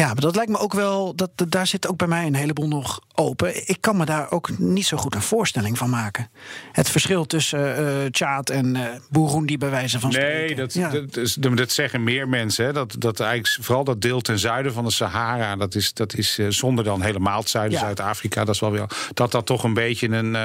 Ja, 0.00 0.06
maar 0.06 0.20
dat 0.20 0.34
lijkt 0.36 0.50
me 0.50 0.58
ook 0.58 0.72
wel. 0.72 1.14
Dat, 1.14 1.30
daar 1.48 1.66
zit 1.66 1.88
ook 1.88 1.96
bij 1.96 2.06
mij 2.06 2.26
een 2.26 2.34
heleboel 2.34 2.68
nog 2.68 3.00
open. 3.14 3.68
Ik 3.68 3.76
kan 3.80 3.96
me 3.96 4.04
daar 4.04 4.30
ook 4.30 4.58
niet 4.58 4.86
zo 4.86 4.96
goed 4.96 5.14
een 5.14 5.22
voorstelling 5.22 5.78
van 5.78 5.90
maken. 5.90 6.30
Het 6.72 6.88
verschil 6.90 7.26
tussen 7.26 7.76
eh 7.76 8.10
Tjaad 8.10 8.50
en 8.50 8.76
eh 8.76 8.82
Burundi, 9.10 9.58
bij 9.58 9.70
wijze 9.70 10.00
van 10.00 10.12
spreken. 10.12 10.46
Nee, 10.46 10.54
dat, 10.54 10.74
Ja. 10.74 10.88
dat, 10.90 11.16
is- 11.16 11.34
dat 11.34 11.70
zeggen 11.70 12.02
meer 12.04 12.28
mensen. 12.28 12.64
Hè. 12.64 12.72
Dat, 12.72 12.94
dat 12.98 13.20
eigenlijk 13.20 13.64
vooral 13.64 13.84
dat 13.84 14.00
deel 14.02 14.20
ten 14.20 14.38
zuiden 14.38 14.72
van 14.72 14.84
de 14.84 14.90
Sahara, 14.90 15.56
dat 15.56 15.74
is, 15.74 15.92
dat 15.92 16.14
is 16.14 16.38
eh, 16.38 16.46
zonder 16.48 16.84
dan 16.84 17.02
helemaal 17.02 17.38
het 17.38 17.48
zuiden, 17.48 17.78
Ja. 17.78 17.84
Zuid-Afrika, 17.84 18.44
dat 18.44 18.54
is 18.54 18.60
wel 18.60 18.70
weer. 18.70 18.86
Dat 19.14 19.32
dat 19.32 19.46
toch 19.46 19.64
een 19.64 19.74
beetje 19.74 20.08
een 20.08 20.36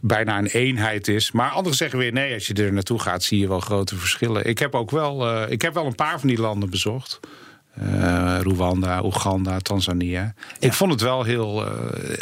bijna 0.00 0.38
een 0.38 0.46
eenheid 0.46 1.08
is. 1.08 1.32
Maar 1.32 1.50
anderen 1.50 1.76
zeggen 1.76 1.98
weer 1.98 2.12
nee, 2.12 2.34
als 2.34 2.46
je 2.46 2.54
er 2.54 2.72
naartoe 2.72 2.98
gaat, 2.98 3.22
zie 3.22 3.38
je 3.38 3.48
wel 3.48 3.60
grote 3.60 3.96
verschillen. 3.96 4.46
Ik 4.46 4.58
heb 4.58 4.74
ook 4.74 4.90
wel, 4.90 5.42
ik 5.50 5.62
heb 5.62 5.74
wel 5.74 5.86
een 5.86 5.94
paar 5.94 6.18
van 6.20 6.28
die 6.28 6.40
landen 6.40 6.70
bezocht. 6.70 7.20
Eh, 7.74 8.38
Rwanda, 8.42 9.04
Oeganda, 9.04 9.58
Tanzania. 9.58 10.34
Ik 10.58 10.72
vond 10.72 10.92
het 10.92 11.00
wel 11.00 11.22
heel 11.22 11.66
eh, 11.66 11.72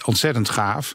ontzettend 0.05 0.49
gaaf. 0.49 0.93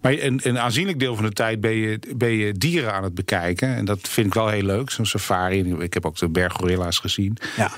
Maar 0.00 0.12
een, 0.12 0.40
een 0.42 0.58
aanzienlijk 0.58 0.98
deel 0.98 1.14
van 1.14 1.24
de 1.24 1.32
tijd 1.32 1.60
ben 1.60 1.74
je, 1.74 1.98
ben 2.16 2.30
je 2.30 2.52
dieren 2.52 2.92
aan 2.92 3.02
het 3.02 3.14
bekijken. 3.14 3.74
En 3.74 3.84
dat 3.84 3.98
vind 4.08 4.26
ik 4.26 4.34
wel 4.34 4.48
heel 4.48 4.62
leuk, 4.62 4.90
zo'n 4.90 5.06
safari. 5.06 5.74
Ik 5.78 5.94
heb 5.94 6.06
ook 6.06 6.16
de 6.16 6.28
berggorilla's 6.28 6.98
gezien. 6.98 7.36
Ja. 7.56 7.70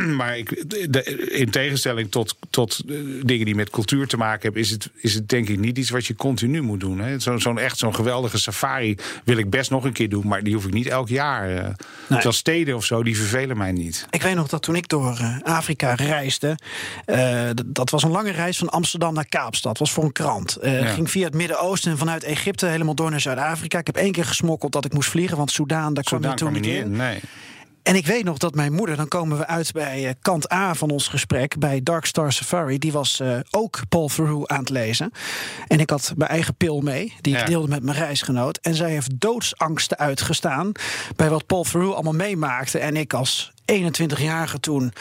Maar 0.18 0.38
ik, 0.38 0.64
de- 0.92 1.28
in 1.32 1.50
tegenstelling 1.50 2.10
tot, 2.10 2.36
tot 2.50 2.80
eh, 2.88 2.94
dingen 3.22 3.44
die 3.44 3.54
met 3.54 3.70
cultuur 3.70 4.06
te 4.06 4.16
maken 4.16 4.42
hebben, 4.42 4.60
is 4.60 4.70
het, 4.70 4.90
is 4.96 5.14
het 5.14 5.28
denk 5.28 5.48
ik 5.48 5.58
niet 5.58 5.78
iets 5.78 5.90
wat 5.90 6.06
je 6.06 6.14
continu 6.14 6.60
moet 6.62 6.80
doen. 6.80 6.98
hè. 6.98 7.18
Zo'n 7.18 7.40
zo'n 7.40 7.58
echt 7.58 7.78
zo'n 7.78 7.94
geweldige 7.94 8.38
safari 8.38 8.96
wil 9.24 9.36
ik 9.36 9.50
best 9.50 9.70
nog 9.70 9.84
een 9.84 9.92
keer 9.92 10.08
doen, 10.08 10.26
maar 10.26 10.42
die 10.42 10.54
hoef 10.54 10.64
ik 10.66 10.72
niet 10.72 10.86
elk 10.86 11.08
jaar. 11.08 11.76
Terwijl 12.08 12.32
steden 12.32 12.76
of 12.76 12.84
zo, 12.84 13.02
die 13.02 13.16
vervelen 13.16 13.56
mij 13.56 13.72
niet. 13.72 14.06
Ik 14.10 14.22
weet 14.22 14.34
nog 14.34 14.48
dat 14.48 14.62
toen 14.62 14.76
ik 14.76 14.88
door 14.88 15.16
eh, 15.18 15.36
Afrika 15.42 15.94
reisde. 15.94 16.54
d- 17.54 17.62
dat 17.66 17.90
was 17.90 18.02
een 18.02 18.10
lange 18.10 18.30
reis 18.32 18.58
van 18.58 18.68
Amsterdam 18.68 19.14
naar 19.14 19.28
Kaapstad. 19.28 19.78
was 19.78 19.92
voor 19.92 20.04
een 20.04 20.12
krant. 20.12 20.58
Ja. 20.62 20.84
Ging 20.86 21.10
via 21.10 21.24
het 21.24 21.34
Midden-Oosten 21.34 21.90
en 21.90 21.98
vanuit 21.98 22.22
Egypte 22.24 22.66
helemaal 22.66 22.94
door 22.94 23.10
naar 23.10 23.20
Zuid-Afrika. 23.20 23.78
Ik 23.78 23.86
heb 23.86 23.96
één 23.96 24.12
keer 24.12 24.24
gesmokkeld 24.24 24.72
dat 24.72 24.84
ik 24.84 24.92
moest 24.92 25.08
vliegen, 25.10 25.36
want 25.36 25.50
Soudaan, 25.50 25.94
daar 25.94 26.04
kwam 26.04 26.18
je 26.18 26.24
Zodat 26.24 26.38
toen 26.40 26.50
kwam 26.52 26.62
je 26.62 26.70
niet 26.70 26.84
in. 26.84 26.96
Nee. 26.96 27.20
En 27.82 27.96
ik 27.96 28.06
weet 28.06 28.24
nog 28.24 28.38
dat 28.38 28.54
mijn 28.54 28.72
moeder, 28.72 28.96
dan 28.96 29.08
komen 29.08 29.38
we 29.38 29.46
uit 29.46 29.72
bij 29.72 30.08
eh, 30.08 30.14
kant 30.20 30.52
A 30.52 30.74
van 30.74 30.90
ons 30.90 31.08
gesprek, 31.08 31.58
bij 31.58 31.82
Dark 31.82 32.04
Star 32.04 32.32
Safari. 32.32 32.78
Die 32.78 32.92
was 32.92 33.20
eh, 33.20 33.38
ook 33.50 33.80
Paul 33.88 34.08
Verhoeven 34.08 34.50
aan 34.50 34.58
het 34.58 34.68
lezen. 34.68 35.12
En 35.68 35.80
ik 35.80 35.90
had 35.90 36.12
mijn 36.16 36.30
eigen 36.30 36.54
pil 36.54 36.80
mee, 36.80 37.14
die 37.20 37.36
ik 37.38 37.46
deelde 37.46 37.68
met 37.68 37.82
mijn 37.82 37.96
reisgenoot. 37.98 38.58
En 38.58 38.74
zij 38.74 38.90
heeft 38.90 39.20
doodsangsten 39.20 39.98
uitgestaan 39.98 40.72
bij 41.16 41.28
wat 41.30 41.46
Paul 41.46 41.64
Verhoeven 41.64 41.94
allemaal 41.96 42.26
meemaakte. 42.26 42.78
En 42.78 42.96
ik 42.96 43.12
als 43.14 43.52
21-jarige 43.72 44.60
toen, 44.60 44.92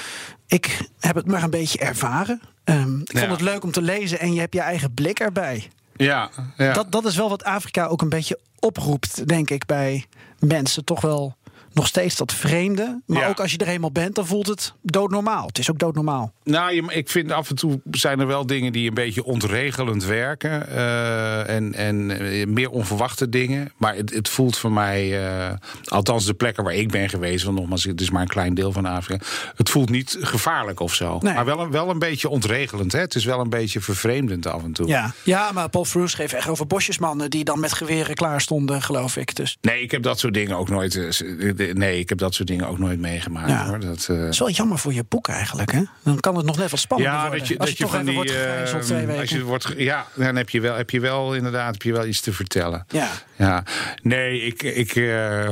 ik 0.47 0.77
heb 0.99 1.15
het 1.15 1.27
maar 1.27 1.43
een 1.43 1.49
beetje 1.49 1.79
ervaren. 1.79 2.41
Ehm, 2.63 2.99
ik 2.99 3.11
Ja. 3.13 3.19
vond 3.19 3.31
het 3.31 3.41
leuk 3.41 3.63
om 3.63 3.71
te 3.71 3.81
lezen 3.81 4.19
en 4.19 4.33
je 4.33 4.39
hebt 4.39 4.53
je 4.53 4.61
eigen 4.61 4.93
blik 4.93 5.19
erbij. 5.19 5.67
Ja, 5.95 6.29
ja. 6.57 6.73
Dat, 6.73 6.91
dat 6.91 7.05
is 7.05 7.15
wel 7.15 7.29
wat 7.29 7.43
Afrika 7.43 7.85
ook 7.85 8.01
een 8.01 8.09
beetje 8.09 8.39
oproept, 8.59 9.27
denk 9.27 9.49
ik, 9.49 9.65
bij 9.65 10.05
mensen. 10.39 10.85
Toch 10.85 11.01
wel 11.01 11.35
nog 11.73 11.87
steeds 11.87 12.15
dat 12.15 12.33
vreemde. 12.33 13.01
Maar 13.05 13.21
Ja. 13.21 13.27
ook 13.27 13.39
als 13.39 13.51
je 13.51 13.57
er 13.57 13.67
eenmaal 13.67 13.91
bent, 13.91 14.15
dan 14.15 14.25
voelt 14.27 14.47
het 14.47 14.73
doodnormaal. 14.81 15.47
Het 15.47 15.57
is 15.59 15.71
ook 15.71 15.79
doodnormaal. 15.79 16.33
Nou, 16.43 16.85
ik 16.93 17.09
vind 17.09 17.31
af 17.31 17.49
en 17.49 17.55
toe 17.55 17.81
zijn 17.91 18.19
er 18.19 18.27
wel 18.27 18.45
dingen 18.45 18.71
die 18.73 18.87
een 18.87 18.93
beetje 18.93 19.23
ontregelend 19.23 20.03
werken. 20.05 20.67
eh, 20.69 21.49
en 21.49 21.73
en 21.73 22.19
eh, 22.19 22.47
meer 22.47 22.69
onverwachte 22.69 23.29
dingen. 23.29 23.71
Maar 23.77 23.95
het, 23.95 24.13
het 24.13 24.29
voelt 24.29 24.57
voor 24.57 24.71
mij, 24.71 25.25
eh, 25.27 25.53
althans 25.85 26.25
de 26.25 26.33
plekken 26.33 26.63
waar 26.63 26.73
ik 26.73 26.91
ben 26.91 27.09
geweest, 27.09 27.43
want 27.45 27.57
nogmaals, 27.57 27.83
het 27.83 28.01
is 28.01 28.09
maar 28.09 28.21
een 28.21 28.27
klein 28.27 28.53
deel 28.53 28.71
van 28.71 28.85
Afrika. 28.85 29.25
Het 29.55 29.69
voelt 29.69 29.89
niet 29.89 30.17
gevaarlijk 30.21 30.79
of 30.79 30.93
zo. 30.93 31.17
Nee. 31.21 31.33
Maar 31.33 31.45
wel, 31.45 31.59
een- 31.59 31.71
wel 31.71 31.89
een 31.89 31.99
beetje 31.99 32.29
ontregelend. 32.29 32.91
Hè? 32.91 32.99
Het 32.99 33.15
is 33.15 33.25
wel 33.25 33.39
een 33.39 33.49
beetje 33.49 33.81
vervreemdend 33.81 34.45
af 34.47 34.63
en 34.63 34.71
toe. 34.73 34.87
Ja, 34.87 35.13
ja 35.23 35.51
maar 35.51 35.69
Paul 35.69 35.85
Vroes 35.85 36.11
schreef 36.11 36.33
echt 36.33 36.47
over 36.47 36.67
bosjesmannen... 36.67 37.29
die 37.29 37.43
dan 37.43 37.59
met 37.59 37.73
geweren 37.73 38.15
klaar 38.15 38.41
stonden, 38.41 38.81
geloof 38.81 39.17
ik. 39.17 39.35
Dus 39.35 39.57
Nee, 39.61 39.81
ik 39.81 39.91
heb 39.91 40.03
dat 40.03 40.19
soort 40.19 40.33
dingen 40.33 40.57
ook 40.57 40.69
nooit. 40.69 40.95
Nee, 41.73 41.99
ik 41.99 42.09
heb 42.09 42.17
dat 42.17 42.33
soort 42.33 42.47
dingen 42.47 42.67
ook 42.67 42.79
nooit 42.79 42.99
meegemaakt. 42.99 43.49
Ja. 43.49 43.67
Hoor. 43.67 43.79
Dat, 43.79 44.07
eh, 44.09 44.17
het 44.17 44.33
is 44.33 44.39
wel 44.39 44.49
jammer 44.49 44.77
voor 44.77 44.93
je 44.93 45.03
boek 45.09 45.27
eigenlijk, 45.27 45.71
hè? 45.71 45.81
Dan 46.03 46.19
kan 46.19 46.35
het 46.35 46.45
nog 46.45 46.57
net 46.57 46.71
wat 46.71 46.79
spannender 46.79 47.15
Ja, 47.15 47.21
worden. 47.21 47.39
dat 47.39 47.47
je, 47.47 47.57
als 47.57 47.69
dat 47.69 47.77
je, 47.77 47.83
je 47.83 47.89
toch 47.89 47.99
van 47.99 48.05
die. 48.05 48.15
wordt 48.15 48.31
gegijzeld 48.31 48.83
twee 48.83 48.99
eh, 48.99 49.05
weken. 49.05 49.21
als 49.21 49.29
je 49.29 49.43
wordt, 49.43 49.73
ja, 49.77 50.05
dan 50.15 50.35
heb 50.35 50.49
je 50.49 50.61
wel, 50.61 50.75
heb 50.75 50.89
je 50.89 50.99
wel 50.99 51.35
inderdaad 51.35 51.73
heb 51.73 51.81
je 51.81 51.91
wel 51.91 52.05
iets 52.05 52.21
te 52.21 52.33
vertellen. 52.33 52.85
Ja. 52.87 53.09
Ja, 53.35 53.63
nee, 54.01 54.41
ik, 54.41 54.63
ik, 54.63 54.95
eh, 54.95 55.51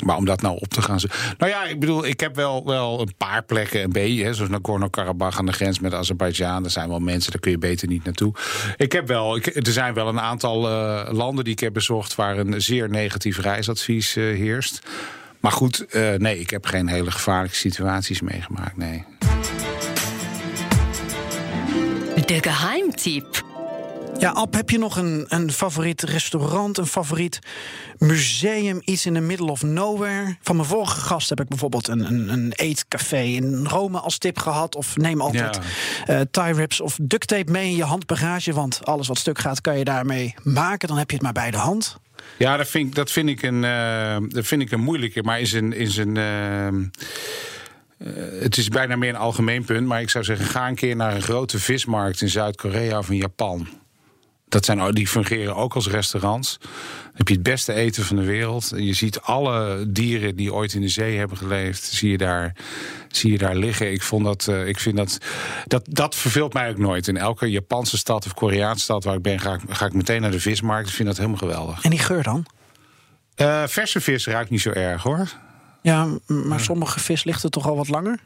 maar 0.00 0.16
om 0.16 0.24
dat 0.24 0.40
nou 0.42 0.56
op 0.56 0.68
te 0.68 0.82
gaan. 0.82 0.98
Nou 1.38 1.50
ja, 1.52 1.64
ik 1.64 1.80
bedoel, 1.80 2.06
ik 2.06 2.20
heb 2.20 2.34
wel, 2.34 2.64
wel 2.66 3.00
een 3.00 3.14
paar 3.16 3.42
plekken 3.42 3.82
een 3.82 3.92
beetje, 3.92 4.24
hè, 4.24 4.34
zoals 4.34 4.50
Nagorno-Karabakh 4.50 5.38
aan 5.38 5.46
de 5.46 5.52
grens 5.52 5.80
met 5.80 5.94
Azerbeidzjan. 5.94 6.64
Er 6.64 6.70
zijn 6.70 6.88
wel 6.88 6.98
mensen, 6.98 7.32
daar 7.32 7.40
kun 7.40 7.50
je 7.50 7.58
beter 7.58 7.88
niet 7.88 8.04
naartoe. 8.04 8.34
Ik 8.76 8.92
heb 8.92 9.06
wel, 9.06 9.36
ik, 9.36 9.46
er 9.46 9.72
zijn 9.72 9.94
wel 9.94 10.08
een 10.08 10.20
aantal 10.20 10.68
eh, 10.68 11.12
landen 11.12 11.44
die 11.44 11.52
ik 11.52 11.60
heb 11.60 11.72
bezocht 11.72 12.14
waar 12.14 12.38
een 12.38 12.62
zeer 12.62 12.88
negatief 12.88 13.38
reisadvies 13.38 14.16
eh, 14.16 14.24
heerst. 14.24 14.80
Maar 15.40 15.52
goed, 15.52 15.86
eh, 15.86 16.14
nee, 16.14 16.40
ik 16.40 16.50
heb 16.50 16.66
geen 16.66 16.88
hele 16.88 17.10
gevaarlijke 17.10 17.56
situaties 17.56 18.20
meegemaakt. 18.20 18.76
Nee. 18.76 19.04
De 22.26 22.42
geheimtipp. 22.42 23.46
Ja, 24.18 24.30
Ab, 24.30 24.54
heb 24.54 24.70
je 24.70 24.78
nog 24.78 24.96
een, 24.96 25.24
een 25.28 25.52
favoriet 25.52 26.02
restaurant, 26.02 26.78
een 26.78 26.86
favoriet 26.86 27.38
museum, 27.98 28.80
iets 28.84 29.06
in 29.06 29.14
the 29.14 29.20
middle 29.20 29.50
of 29.50 29.62
nowhere? 29.62 30.36
Van 30.42 30.56
mijn 30.56 30.68
vorige 30.68 31.00
gast 31.00 31.28
heb 31.28 31.40
ik 31.40 31.48
bijvoorbeeld 31.48 31.88
een, 31.88 32.04
een, 32.12 32.32
een 32.32 32.52
eetcafé 32.56 33.20
in 33.20 33.66
Rome 33.66 33.98
als 33.98 34.18
tip 34.18 34.38
gehad. 34.38 34.76
Of 34.76 34.96
neem 34.96 35.20
altijd 35.20 35.58
eh 36.06 36.20
tie 36.30 36.54
wraps 36.54 36.80
of 36.80 36.98
duct 37.02 37.28
tape 37.28 37.50
mee 37.50 37.70
in 37.70 37.76
je 37.76 37.84
handbagage. 37.84 38.52
Want 38.52 38.84
alles 38.84 39.08
wat 39.08 39.18
stuk 39.18 39.38
gaat, 39.38 39.60
kan 39.60 39.78
je 39.78 39.84
daarmee 39.84 40.34
maken. 40.42 40.88
Dan 40.88 40.98
heb 40.98 41.08
je 41.10 41.16
het 41.16 41.24
maar 41.24 41.32
bij 41.32 41.50
de 41.50 41.56
hand. 41.56 41.98
Ja, 42.36 42.56
dat 42.56 42.68
vind, 42.68 42.88
ik- 42.88 42.94
dat 42.94 43.10
vind 43.10 43.28
ik 43.28 43.42
een, 43.42 43.64
eh, 43.64 44.16
dat 44.28 44.46
vind 44.46 44.62
ik 44.62 44.70
een 44.70 44.80
moeilijke. 44.80 45.22
Maar 45.22 45.40
is 45.40 45.52
een. 45.52 45.72
Is 45.72 45.96
een 45.96 46.16
eh, 46.16 46.66
eh, 46.66 46.74
het 48.40 48.56
is 48.56 48.68
bijna 48.68 48.96
meer 48.96 49.08
een 49.08 49.16
algemeen 49.16 49.64
punt. 49.64 49.86
Maar 49.86 50.00
ik 50.00 50.10
zou 50.10 50.24
zeggen, 50.24 50.46
ga 50.46 50.68
een 50.68 50.74
keer 50.74 50.96
naar 50.96 51.14
een 51.14 51.22
grote 51.22 51.58
vismarkt 51.58 52.20
in 52.20 52.28
Zuid-Korea 52.28 52.98
of 52.98 53.10
in 53.10 53.16
Japan. 53.16 53.68
Dat 54.48 54.64
zijn, 54.64 54.94
die 54.94 55.06
fungeren 55.06 55.56
ook 55.56 55.74
als 55.74 55.88
restaurants. 55.88 56.58
Dan 56.60 57.12
heb 57.14 57.28
je 57.28 57.34
het 57.34 57.42
beste 57.42 57.72
eten 57.72 58.04
van 58.04 58.16
de 58.16 58.24
wereld. 58.24 58.72
Je 58.76 58.92
ziet 58.92 59.20
alle 59.20 59.84
dieren 59.88 60.36
die 60.36 60.54
ooit 60.54 60.74
in 60.74 60.80
de 60.80 60.88
zee 60.88 61.18
hebben 61.18 61.36
geleefd, 61.36 61.82
zie 61.82 62.10
je 62.10 62.18
daar, 62.18 62.56
zie 63.08 63.32
je 63.32 63.38
daar 63.38 63.56
liggen. 63.56 63.92
Ik, 63.92 64.02
vond 64.02 64.24
dat, 64.24 64.48
eh, 64.48 64.66
ik 64.66 64.78
vind 64.78 64.96
dat, 64.96 65.18
dat. 65.66 65.84
Dat 65.90 66.14
verveelt 66.14 66.52
mij 66.52 66.70
ook 66.70 66.78
nooit. 66.78 67.08
In 67.08 67.16
elke 67.16 67.50
Japanse 67.50 67.98
stad 67.98 68.26
of 68.26 68.34
Koreaanse 68.34 68.84
stad 68.84 69.04
waar 69.04 69.14
ik 69.14 69.22
ben, 69.22 69.40
ga 69.40 69.54
ik, 69.54 69.60
ga 69.68 69.86
ik 69.86 69.92
meteen 69.92 70.20
naar 70.20 70.30
de 70.30 70.40
vismarkt. 70.40 70.88
Ik 70.88 70.94
vind 70.94 71.08
dat 71.08 71.16
helemaal 71.16 71.38
geweldig. 71.38 71.82
En 71.82 71.90
die 71.90 71.98
geur 71.98 72.22
dan? 72.22 72.46
Eh, 73.34 73.62
verse 73.66 74.00
vis 74.00 74.26
ruikt 74.26 74.50
niet 74.50 74.60
zo 74.60 74.70
erg 74.70 75.02
hoor. 75.02 75.28
Ja, 75.82 76.08
maar 76.26 76.60
sommige 76.60 77.00
vis 77.00 77.24
ligt 77.24 77.42
er 77.42 77.50
toch 77.50 77.66
al 77.66 77.76
wat 77.76 77.88
langer? 77.88 78.18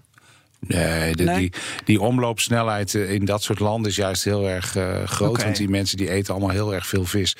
Nee, 0.66 1.14
de- 1.16 1.24
Nee? 1.24 1.36
Die, 1.38 1.52
die 1.84 2.00
omloopsnelheid 2.00 2.94
eh, 2.94 3.10
in 3.12 3.24
dat 3.24 3.42
soort 3.42 3.58
landen 3.58 3.90
is 3.90 3.96
juist 3.96 4.24
heel 4.24 4.48
erg 4.48 4.76
eh, 4.76 5.02
groot. 5.04 5.42
Want 5.42 5.56
die 5.56 5.68
mensen 5.68 5.96
die 5.96 6.10
eten 6.10 6.32
allemaal 6.34 6.50
heel 6.52 6.74
erg 6.74 6.86
veel 6.86 7.04
vis. 7.04 7.36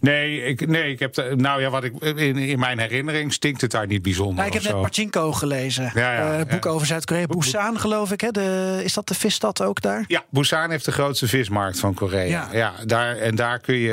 Nee, 0.00 0.44
ik, 0.44 0.66
nee, 0.68 0.90
ik 0.92 0.98
heb. 0.98 1.14
de- 1.14 1.34
nou 1.36 1.60
ja, 1.60 1.70
wat 1.70 1.84
ik. 1.84 1.92
In, 2.02 2.36
in 2.36 2.58
mijn 2.58 2.78
herinnering 2.78 3.32
stinkt 3.32 3.60
het 3.60 3.70
daar 3.70 3.86
niet 3.86 4.02
bijzonder. 4.02 4.34
Nou, 4.34 4.46
ik 4.46 4.52
heb 4.52 4.62
net 4.62 4.72
zo. 4.72 4.80
Pachinko 4.80 5.32
gelezen. 5.32 5.90
Ja, 5.94 6.12
ja, 6.12 6.32
Eh, 6.32 6.38
het 6.38 6.48
boek 6.48 6.64
ja. 6.64 6.70
over 6.70 6.86
Zuid-Korea. 6.86 7.26
Busan, 7.26 7.80
geloof 7.80 8.12
ik. 8.12 8.20
Hè? 8.20 8.30
De, 8.30 8.80
is 8.84 8.92
dat 8.92 9.08
de 9.08 9.14
visstad 9.14 9.62
ook 9.62 9.80
daar? 9.80 10.04
Ja, 10.06 10.24
Busan 10.30 10.70
heeft 10.70 10.84
de 10.84 10.92
grootste 10.92 11.28
vismarkt 11.28 11.78
van 11.78 11.94
Korea. 11.94 12.48
Ja. 12.52 12.72
Daar, 12.84 13.16
en 13.16 13.34
daar 13.34 13.58
kun, 13.58 13.74
je, 13.74 13.92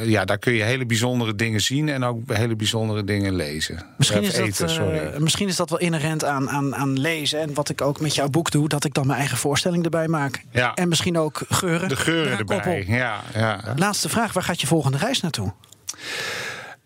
eh, 0.00 0.08
ja, 0.08 0.24
daar 0.24 0.38
kun 0.38 0.52
je 0.52 0.62
hele 0.62 0.86
bijzondere 0.86 1.34
dingen 1.34 1.60
zien 1.60 1.88
en 1.88 2.04
ook 2.04 2.20
hele 2.32 2.56
bijzondere 2.56 3.04
dingen 3.04 3.34
lezen. 3.34 3.84
Misschien 3.98 4.22
is, 4.22 4.34
dat, 4.34 4.46
eten, 4.46 4.66
eh, 4.66 4.72
sorry. 4.74 5.00
misschien 5.18 5.48
is 5.48 5.56
dat 5.56 5.70
wel 5.70 5.78
inherent 5.78 6.24
aan, 6.24 6.50
aan, 6.50 6.74
aan 6.74 7.00
lezen. 7.00 7.40
En 7.40 7.51
wat 7.54 7.68
ik 7.68 7.80
ook 7.80 8.00
met 8.00 8.14
jouw 8.14 8.28
boek 8.28 8.50
doe, 8.50 8.68
dat 8.68 8.84
ik 8.84 8.94
dan 8.94 9.06
mijn 9.06 9.18
eigen 9.18 9.36
voorstelling 9.36 9.84
erbij 9.84 10.08
maak. 10.08 10.44
Ja. 10.50 10.74
En 10.74 10.88
misschien 10.88 11.18
ook 11.18 11.40
geuren. 11.48 11.88
De 11.88 11.96
geuren 11.96 12.38
erbij. 12.38 12.56
koppel. 12.56 12.94
Ja, 12.94 13.20
ja. 13.34 13.60
Laatste 13.76 14.08
vraag, 14.08 14.32
waar 14.32 14.42
gaat 14.42 14.60
je 14.60 14.66
volgende 14.66 14.98
reis 14.98 15.20
naartoe? 15.20 15.52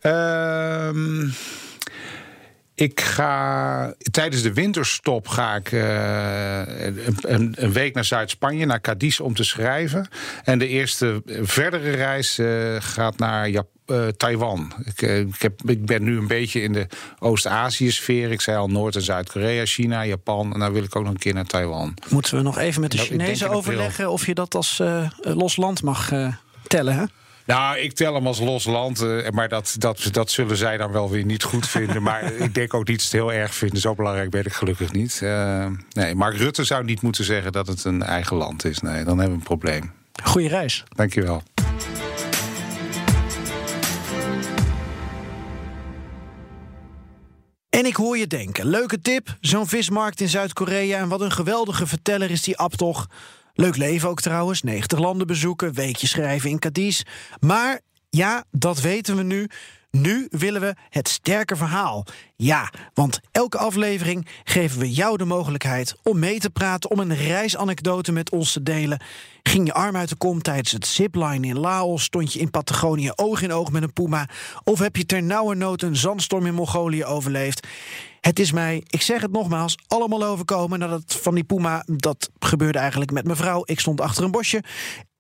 Ehm, 0.00 1.29
ik 2.77 3.01
ga 3.01 3.95
tijdens 4.11 4.43
de 4.43 4.53
winterstop 4.53 5.29
ga 5.29 5.55
ik 5.55 5.73
eh, 5.73 6.87
een, 7.21 7.73
week 7.73 7.95
naar 7.95 8.05
Zuid-Spanje, 8.05 8.67
naar 8.67 8.81
Cadiz 8.81 9.21
om 9.21 9.35
te 9.35 9.45
schrijven. 9.45 10.09
En 10.45 10.59
de 10.59 10.69
eerste 10.69 11.23
verdere 11.43 11.91
reis 11.91 12.39
eh, 12.39 12.77
gaat 12.79 13.19
naar 13.19 13.51
eh, 13.87 14.07
Taiwan. 14.09 14.73
Ik, 14.85 15.03
ik, 15.03 15.43
heb, 15.43 15.61
ik 15.65 15.87
ben 15.87 16.03
nu 16.03 16.19
een 16.19 16.27
beetje 16.27 16.61
in 16.61 16.73
de 16.73 16.87
Oost-Azië-sfeer. 17.19 18.31
Ik 18.31 18.41
zei 18.41 18.57
al 18.57 18.69
Noord- 18.69 18.97
en 18.97 19.03
Zuid-Korea, 19.03 19.65
China, 19.65 20.05
Japan. 20.05 20.53
En 20.53 20.61
dan 20.61 20.73
wil 20.73 20.83
ik 20.83 20.97
ook 20.97 21.03
nog 21.03 21.12
een 21.12 21.19
keer 21.19 21.35
naar 21.35 21.47
Taiwan. 21.47 21.95
Moeten 22.09 22.37
we 22.37 22.43
nog 22.43 22.59
even 22.59 22.81
met 22.81 22.91
de 22.91 22.97
Nou, 22.97 23.09
Chinezen 23.09 23.51
overleggen 23.51 24.11
of 24.11 24.27
je 24.27 24.35
dat 24.35 24.55
als 24.55 24.81
eh, 24.81 25.11
los 25.21 25.57
land 25.57 25.83
mag 25.83 26.12
eh, 26.12 26.35
tellen? 26.67 26.95
Hè? 26.95 27.05
Nou, 27.46 27.78
ik 27.78 27.92
tel 27.92 28.14
hem 28.14 28.26
als 28.26 28.38
los 28.38 28.64
land. 28.64 29.00
eh, 29.00 29.30
maar 29.30 29.48
dat, 29.48 29.74
dat, 29.78 30.09
dat 30.12 30.30
zullen 30.30 30.56
zij 30.56 30.76
dan 30.76 30.92
wel 30.92 31.11
weer 31.11 31.24
niet 31.24 31.42
goed 31.42 31.68
vinden. 31.76 32.02
maar 32.02 32.32
ik 32.32 32.54
denk 32.54 32.74
ook 32.74 32.87
niet 32.88 32.96
dat 32.98 33.06
ze 33.06 33.16
het 33.16 33.26
heel 33.26 33.40
erg 33.40 33.54
vinden. 33.54 33.80
Zo 33.80 33.94
belangrijk 33.94 34.30
ben 34.30 34.44
ik 34.44 34.52
gelukkig 34.52 34.92
niet. 34.92 35.20
Eh, 35.22 35.66
nee, 35.90 36.14
Mark 36.14 36.37
Rutte 36.37 36.64
zou 36.64 36.85
niet 36.85 37.02
moeten 37.02 37.24
zeggen 37.24 37.52
dat 37.52 37.66
het 37.66 37.85
een 37.85 38.02
eigen 38.02 38.37
land 38.37 38.64
is. 38.64 38.80
Nee, 38.80 39.04
dan 39.04 39.18
hebben 39.18 39.26
we 39.28 39.32
een 39.32 39.59
probleem. 39.59 39.92
Goeie 40.22 40.48
reis. 40.48 40.85
Dankjewel. 40.88 41.42
En 47.70 47.87
ik 47.87 47.96
hoor 47.96 48.18
je 48.18 48.26
denken, 48.26 48.66
leuke 48.66 49.00
tip, 49.00 49.37
zo'n 49.40 49.66
vismarkt 49.66 50.20
in 50.20 50.28
Zuid-Korea... 50.28 50.98
en 50.98 51.09
wat 51.09 51.20
een 51.20 51.32
geweldige 51.32 51.87
verteller 51.87 52.30
is 52.30 52.42
die 52.42 52.56
Ab 52.56 52.74
toch. 52.74 53.06
Leuk 53.57 53.77
leven 53.77 54.09
ook 54.09 54.21
trouwens, 54.21 54.62
90 54.62 54.99
landen 54.99 55.27
bezoeken, 55.27 55.73
weekje 55.73 56.07
schrijven 56.07 56.51
in 56.51 56.59
Cadiz. 56.59 57.03
Maar 57.40 57.81
ja, 58.11 58.45
dat 58.51 58.81
weten 58.81 59.16
we 59.16 59.23
nu. 59.23 59.49
Nu 59.90 60.27
willen 60.31 60.61
we 60.61 60.75
het 60.88 61.09
sterke 61.09 61.57
verhaal. 61.57 62.07
Ja, 62.37 62.73
want 62.95 63.21
elke 63.33 63.59
aflevering 63.59 64.27
geven 64.45 64.79
we 64.79 64.92
jou 64.92 65.16
de 65.16 65.25
mogelijkheid 65.25 65.95
om 66.03 66.19
mee 66.19 66.38
te 66.38 66.51
praten, 66.51 66.90
om 66.90 66.99
een 66.99 67.16
reisanekdote 67.16 68.12
met 68.12 68.31
ons 68.31 68.53
te 68.53 68.62
delen. 68.62 69.01
Ging 69.42 69.66
je 69.66 69.73
arm 69.73 69.97
uit 69.97 70.09
de 70.09 70.16
kom 70.16 70.42
tijdens 70.42 70.73
het 70.73 70.87
zipline 70.87 71.47
in 71.47 71.59
Laos? 71.59 72.03
Stond 72.03 72.33
je 72.33 72.38
in 72.38 72.51
Patagonië 72.51 73.11
oog 73.14 73.42
in 73.42 73.53
oog 73.53 73.71
met 73.71 73.83
een 73.83 73.92
puma? 73.92 74.29
Of 74.64 74.79
heb 74.79 74.97
je 74.97 75.07
ter 75.07 75.23
nood 75.57 75.83
een 75.83 75.97
zandstorm 75.97 76.47
in 76.47 76.55
Mongolië 76.55 77.05
overleefd? 77.05 77.66
Het 78.27 78.39
is 78.39 78.53
mij, 78.53 78.83
ik 78.87 79.03
zeg 79.03 79.21
het 79.21 79.33
nogmaals, 79.33 79.79
allemaal 79.87 80.25
overkomen 80.25 80.79
nadat 80.79 81.19
van 81.23 81.35
die 81.35 81.45
puma. 81.45 81.85
Dat 81.87 82.31
gebeurde 82.39 82.79
eigenlijk 82.79 83.11
met 83.11 83.25
mijn 83.25 83.37
vrouw. 83.37 83.62
Ik 83.65 83.81
stond 83.81 84.01
achter 84.01 84.25
een 84.25 84.31
bosje. 84.31 84.62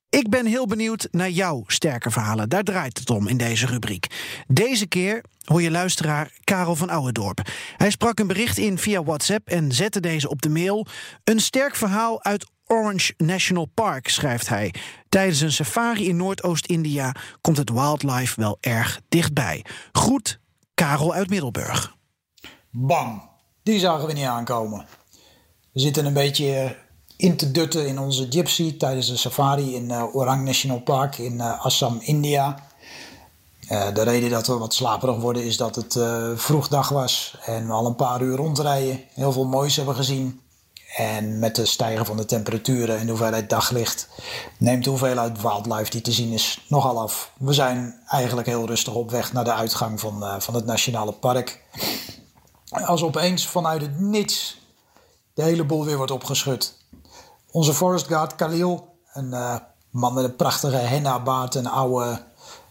Ik 0.08 0.28
ben 0.28 0.46
heel 0.46 0.66
benieuwd 0.66 1.08
naar 1.10 1.30
jouw 1.30 1.64
sterke 1.66 2.10
verhalen. 2.10 2.48
Daar 2.48 2.62
draait 2.62 2.98
het 2.98 3.10
om 3.10 3.28
in 3.28 3.36
deze 3.36 3.66
rubriek. 3.66 4.06
Deze 4.46 4.86
keer 4.86 5.24
hoor 5.44 5.62
je 5.62 5.70
luisteraar 5.70 6.30
Karel 6.44 6.76
van 6.76 6.90
Ouwendorp. 6.90 7.40
Hij 7.76 7.90
sprak 7.90 8.18
een 8.18 8.26
bericht 8.26 8.58
in 8.58 8.78
via 8.78 9.02
WhatsApp 9.02 9.48
en 9.48 9.72
zette 9.72 10.00
deze 10.00 10.28
op 10.28 10.42
de 10.42 10.48
mail. 10.48 10.86
Een 11.24 11.40
sterk 11.40 11.76
verhaal 11.76 12.22
uit 12.24 12.46
Orange 12.64 13.14
National 13.16 13.66
Park, 13.74 14.08
schrijft 14.08 14.48
hij. 14.48 14.74
Tijdens 15.08 15.40
een 15.40 15.52
safari 15.52 16.08
in 16.08 16.16
Noordoost-India 16.16 17.14
komt 17.40 17.56
het 17.56 17.70
wildlife 17.70 18.40
wel 18.40 18.56
erg 18.60 19.00
dichtbij. 19.08 19.64
Groet, 19.92 20.38
Karel 20.74 21.14
uit 21.14 21.30
Middelburg. 21.30 21.95
Bang, 22.78 23.22
die 23.62 23.78
zagen 23.78 24.06
we 24.06 24.12
niet 24.12 24.24
aankomen. 24.24 24.86
We 25.72 25.80
zitten 25.80 26.06
een 26.06 26.12
beetje 26.12 26.76
in 27.16 27.36
te 27.36 27.50
dutten 27.50 27.86
in 27.86 27.98
onze 27.98 28.26
gypsy 28.30 28.76
tijdens 28.76 29.06
de 29.06 29.16
safari 29.16 29.74
in 29.74 29.90
eh, 29.90 30.14
Orang 30.14 30.44
National 30.44 30.80
Park 30.80 31.18
in 31.18 31.40
eh, 31.40 31.64
Assam, 31.64 31.98
India. 32.00 32.62
Eh, 33.68 33.94
de 33.94 34.02
reden 34.02 34.30
dat 34.30 34.46
we 34.46 34.58
wat 34.58 34.74
slaperig 34.74 35.16
worden 35.16 35.44
is 35.44 35.56
dat 35.56 35.76
het 35.76 35.96
eh, 35.96 36.30
vroeg 36.34 36.68
dag 36.68 36.88
was 36.88 37.38
en 37.44 37.66
we 37.66 37.72
al 37.72 37.86
een 37.86 37.96
paar 37.96 38.22
uur 38.22 38.36
rondrijden. 38.36 39.00
Heel 39.14 39.32
veel 39.32 39.46
moois 39.46 39.76
hebben 39.76 39.94
gezien. 39.94 40.40
En 40.96 41.38
met 41.38 41.56
de 41.56 41.66
stijgen 41.66 42.06
van 42.06 42.16
de 42.16 42.24
temperaturen 42.24 42.98
en 42.98 43.04
de 43.04 43.10
hoeveelheid 43.10 43.50
daglicht 43.50 44.08
neemt 44.58 44.84
de 44.84 44.90
hoeveelheid 44.90 45.40
wildlife 45.40 45.90
die 45.90 46.00
te 46.00 46.12
zien 46.12 46.32
is 46.32 46.64
nogal 46.68 47.00
af. 47.00 47.32
We 47.38 47.52
zijn 47.52 48.00
eigenlijk 48.08 48.46
heel 48.46 48.66
rustig 48.66 48.94
op 48.94 49.10
weg 49.10 49.32
naar 49.32 49.44
de 49.44 49.52
uitgang 49.52 50.00
van, 50.00 50.42
van 50.42 50.54
het 50.54 50.66
nationale 50.66 51.12
park. 51.12 51.64
Als 52.70 53.02
opeens 53.02 53.46
vanuit 53.46 53.80
het 53.80 54.00
niets 54.00 54.60
de 55.34 55.42
hele 55.42 55.64
boel 55.64 55.84
weer 55.84 55.96
wordt 55.96 56.12
opgeschud. 56.12 56.74
Onze 57.50 57.74
forest 57.74 58.06
guard 58.06 58.34
Khalil, 58.34 58.94
een 59.12 59.30
uh, 59.30 59.56
man 59.90 60.14
met 60.14 60.24
een 60.24 60.36
prachtige 60.36 60.76
henna-baard, 60.76 61.54
een 61.54 61.66
oude 61.66 62.22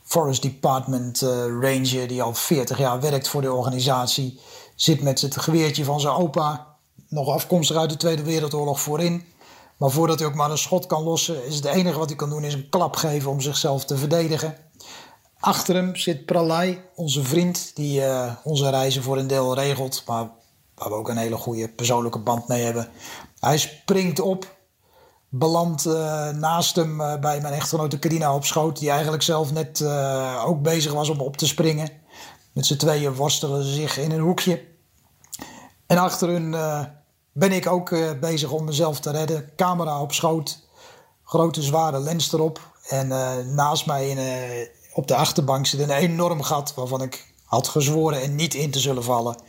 Forest 0.03 0.41
Department 0.41 1.21
uh, 1.21 1.29
ranger 1.45 2.08
die 2.08 2.21
al 2.21 2.34
40 2.34 2.77
jaar 2.77 3.01
werkt 3.01 3.27
voor 3.27 3.41
de 3.41 3.53
organisatie, 3.53 4.39
zit 4.75 5.01
met 5.01 5.21
het 5.21 5.38
geweertje 5.38 5.84
van 5.84 5.99
zijn 5.99 6.13
opa, 6.13 6.75
nog 7.08 7.29
afkomstig 7.29 7.77
uit 7.77 7.89
de 7.89 7.97
Tweede 7.97 8.23
Wereldoorlog 8.23 8.79
voorin. 8.79 9.25
Maar 9.77 9.89
voordat 9.89 10.19
hij 10.19 10.27
ook 10.27 10.36
maar 10.36 10.51
een 10.51 10.58
schot 10.58 10.86
kan 10.86 11.03
lossen, 11.03 11.45
is 11.45 11.55
het 11.55 11.65
enige 11.65 11.97
wat 11.97 12.08
hij 12.08 12.17
kan 12.17 12.29
doen 12.29 12.43
is 12.43 12.53
een 12.53 12.69
klap 12.69 12.95
geven 12.95 13.31
om 13.31 13.41
zichzelf 13.41 13.86
te 13.86 13.97
verdedigen. 13.97 14.58
Achter 15.45 15.75
hem 15.75 15.95
zit 15.95 16.25
Pralay, 16.25 16.84
onze 16.95 17.23
vriend, 17.23 17.75
die 17.75 18.01
uh, 18.01 18.31
onze 18.43 18.69
reizen 18.69 19.03
voor 19.03 19.17
een 19.17 19.27
deel 19.27 19.55
regelt, 19.55 20.03
maar 20.08 20.29
waar 20.75 20.89
we 20.89 20.95
ook 20.95 21.10
een 21.10 21.17
hele 21.17 21.36
goede 21.36 21.69
persoonlijke 21.69 22.19
band 22.19 22.47
mee 22.47 22.63
hebben. 22.63 22.89
Hij 23.39 23.58
springt 23.58 24.19
op, 24.19 24.55
belandt 25.29 25.86
uh, 25.86 26.29
naast 26.29 26.75
hem 26.75 27.01
uh, 27.01 27.19
bij 27.19 27.41
mijn 27.41 27.53
echtgenote 27.53 27.99
Carina 27.99 28.36
op 28.36 28.45
schoot, 28.45 28.79
die 28.79 28.89
eigenlijk 28.89 29.23
zelf 29.23 29.51
net 29.51 29.86
ook 30.45 30.62
bezig 30.62 30.93
was 30.93 31.10
om 31.10 31.21
op 31.21 31.38
te 31.38 31.47
springen. 31.47 31.89
Met 32.51 32.65
z'n 32.65 32.77
tweeën 32.77 33.13
worstelen 33.13 33.63
ze 33.63 33.73
zich 33.73 33.97
in 33.97 34.12
een 34.12 34.19
hoekje. 34.19 34.65
En 35.86 35.97
achter 35.97 36.29
hun 36.29 36.55
ben 37.31 37.51
ik 37.51 37.67
ook 37.67 38.19
bezig 38.19 38.51
om 38.51 38.63
mezelf 38.63 38.99
te 38.99 39.12
redden. 39.12 39.49
Camera 39.55 40.01
op 40.01 40.13
schoot, 40.13 40.67
grote 41.23 41.62
zware 41.62 41.99
lens 41.99 42.34
erop. 42.34 42.60
En 42.88 43.08
naast 43.55 43.86
mij 43.86 44.10
in, 44.10 44.17
op 44.95 45.08
de 45.08 45.15
achterbank 45.15 45.65
zit 45.65 45.79
een 45.79 45.89
enorm 45.89 46.41
gat 46.41 46.73
waarvan 46.73 47.01
ik 47.01 47.34
had 47.45 47.67
gezworen 47.67 48.21
er 48.21 48.29
niet 48.29 48.53
in 48.53 48.71
te 48.71 48.79
zullen 48.79 49.03
vallen. 49.03 49.41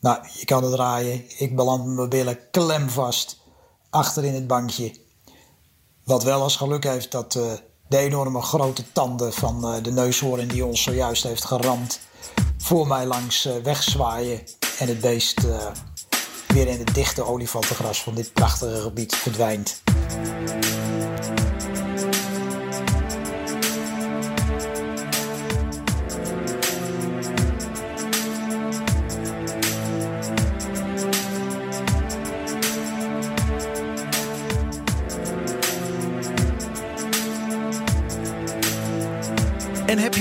Nou, 0.00 0.18
je 0.38 0.44
kan 0.44 0.62
het 0.62 0.72
draaien. 0.72 1.24
Ik 1.38 1.56
beland 1.56 1.86
mijn 1.86 2.08
billen 2.08 2.50
klemvast 2.50 3.40
achter 3.90 4.24
in 4.24 4.34
het 4.34 4.46
bankje. 4.46 4.94
Wat 6.04 6.22
wel 6.22 6.42
als 6.42 6.56
geluk 6.56 6.84
heeft 6.84 7.10
dat 7.10 7.34
uh, 7.34 7.52
de 7.88 7.96
enorme 7.96 8.42
grote 8.42 8.92
tanden 8.92 9.32
van 9.32 9.74
uh, 9.74 9.82
de 9.82 9.92
neushoorn 9.92 10.48
die 10.48 10.64
ons 10.64 10.82
zojuist 10.82 11.22
heeft 11.22 11.44
geramd 11.44 12.00
voor 12.58 12.86
mij 12.86 13.06
langs 13.06 13.46
uh, 13.46 13.52
wegzwaaien 13.62 14.42
en 14.78 14.88
het 14.88 15.00
beest 15.00 15.40
weer 16.46 16.66
in 16.66 16.78
het 16.78 16.94
dichte 16.94 17.24
olifantengras 17.24 18.02
van 18.02 18.14
dit 18.14 18.32
prachtige 18.32 18.80
gebied 18.80 19.14
verdwijnt. 19.14 19.82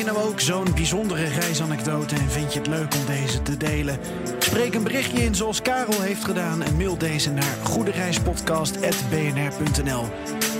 Nou 0.06 0.18
ook 0.18 0.40
zo'n 0.40 0.74
bijzondere 0.74 1.26
reisanekdote 1.26 2.16
en 2.16 2.30
vind 2.30 2.54
je 2.54 2.60
het 2.60 2.68
leuk 2.68 2.96
om 2.96 3.06
deze 3.06 3.42
te 3.42 3.58
delen? 3.58 4.00
Spreek 4.40 4.74
een 4.74 4.84
berichtje 4.84 5.24
in 5.24 5.36
zoals 5.36 5.62
Karel 5.62 6.02
heeft 6.02 6.24
gedaan 6.24 6.64
en 6.64 6.76
mail 6.76 6.98
deze 6.98 7.32
naar 7.32 7.58
goedereispodcast.bnr.nl. 7.64 10.06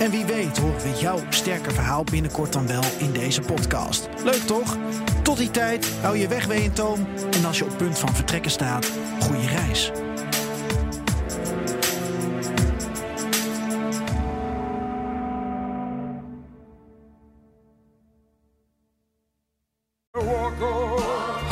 En 0.00 0.10
wie 0.10 0.24
weet 0.24 0.58
horen 0.58 0.82
we 0.82 0.98
jouw 1.00 1.20
sterke 1.28 1.70
verhaal 1.70 2.04
binnenkort 2.04 2.52
dan 2.52 2.66
wel 2.66 2.82
in 2.98 3.12
deze 3.12 3.40
podcast. 3.40 4.08
Leuk 4.24 4.46
toch? 4.46 4.76
Tot 5.22 5.36
die 5.36 5.50
tijd 5.50 5.88
hou 6.00 6.16
je 6.16 6.28
weg 6.28 6.50
in 6.50 6.72
toom 6.72 7.06
en 7.30 7.44
als 7.44 7.58
je 7.58 7.64
op 7.64 7.76
punt 7.76 7.98
van 7.98 8.14
vertrekken 8.14 8.50
staat, 8.50 8.90
goede 9.20 9.46
reis. 9.46 9.92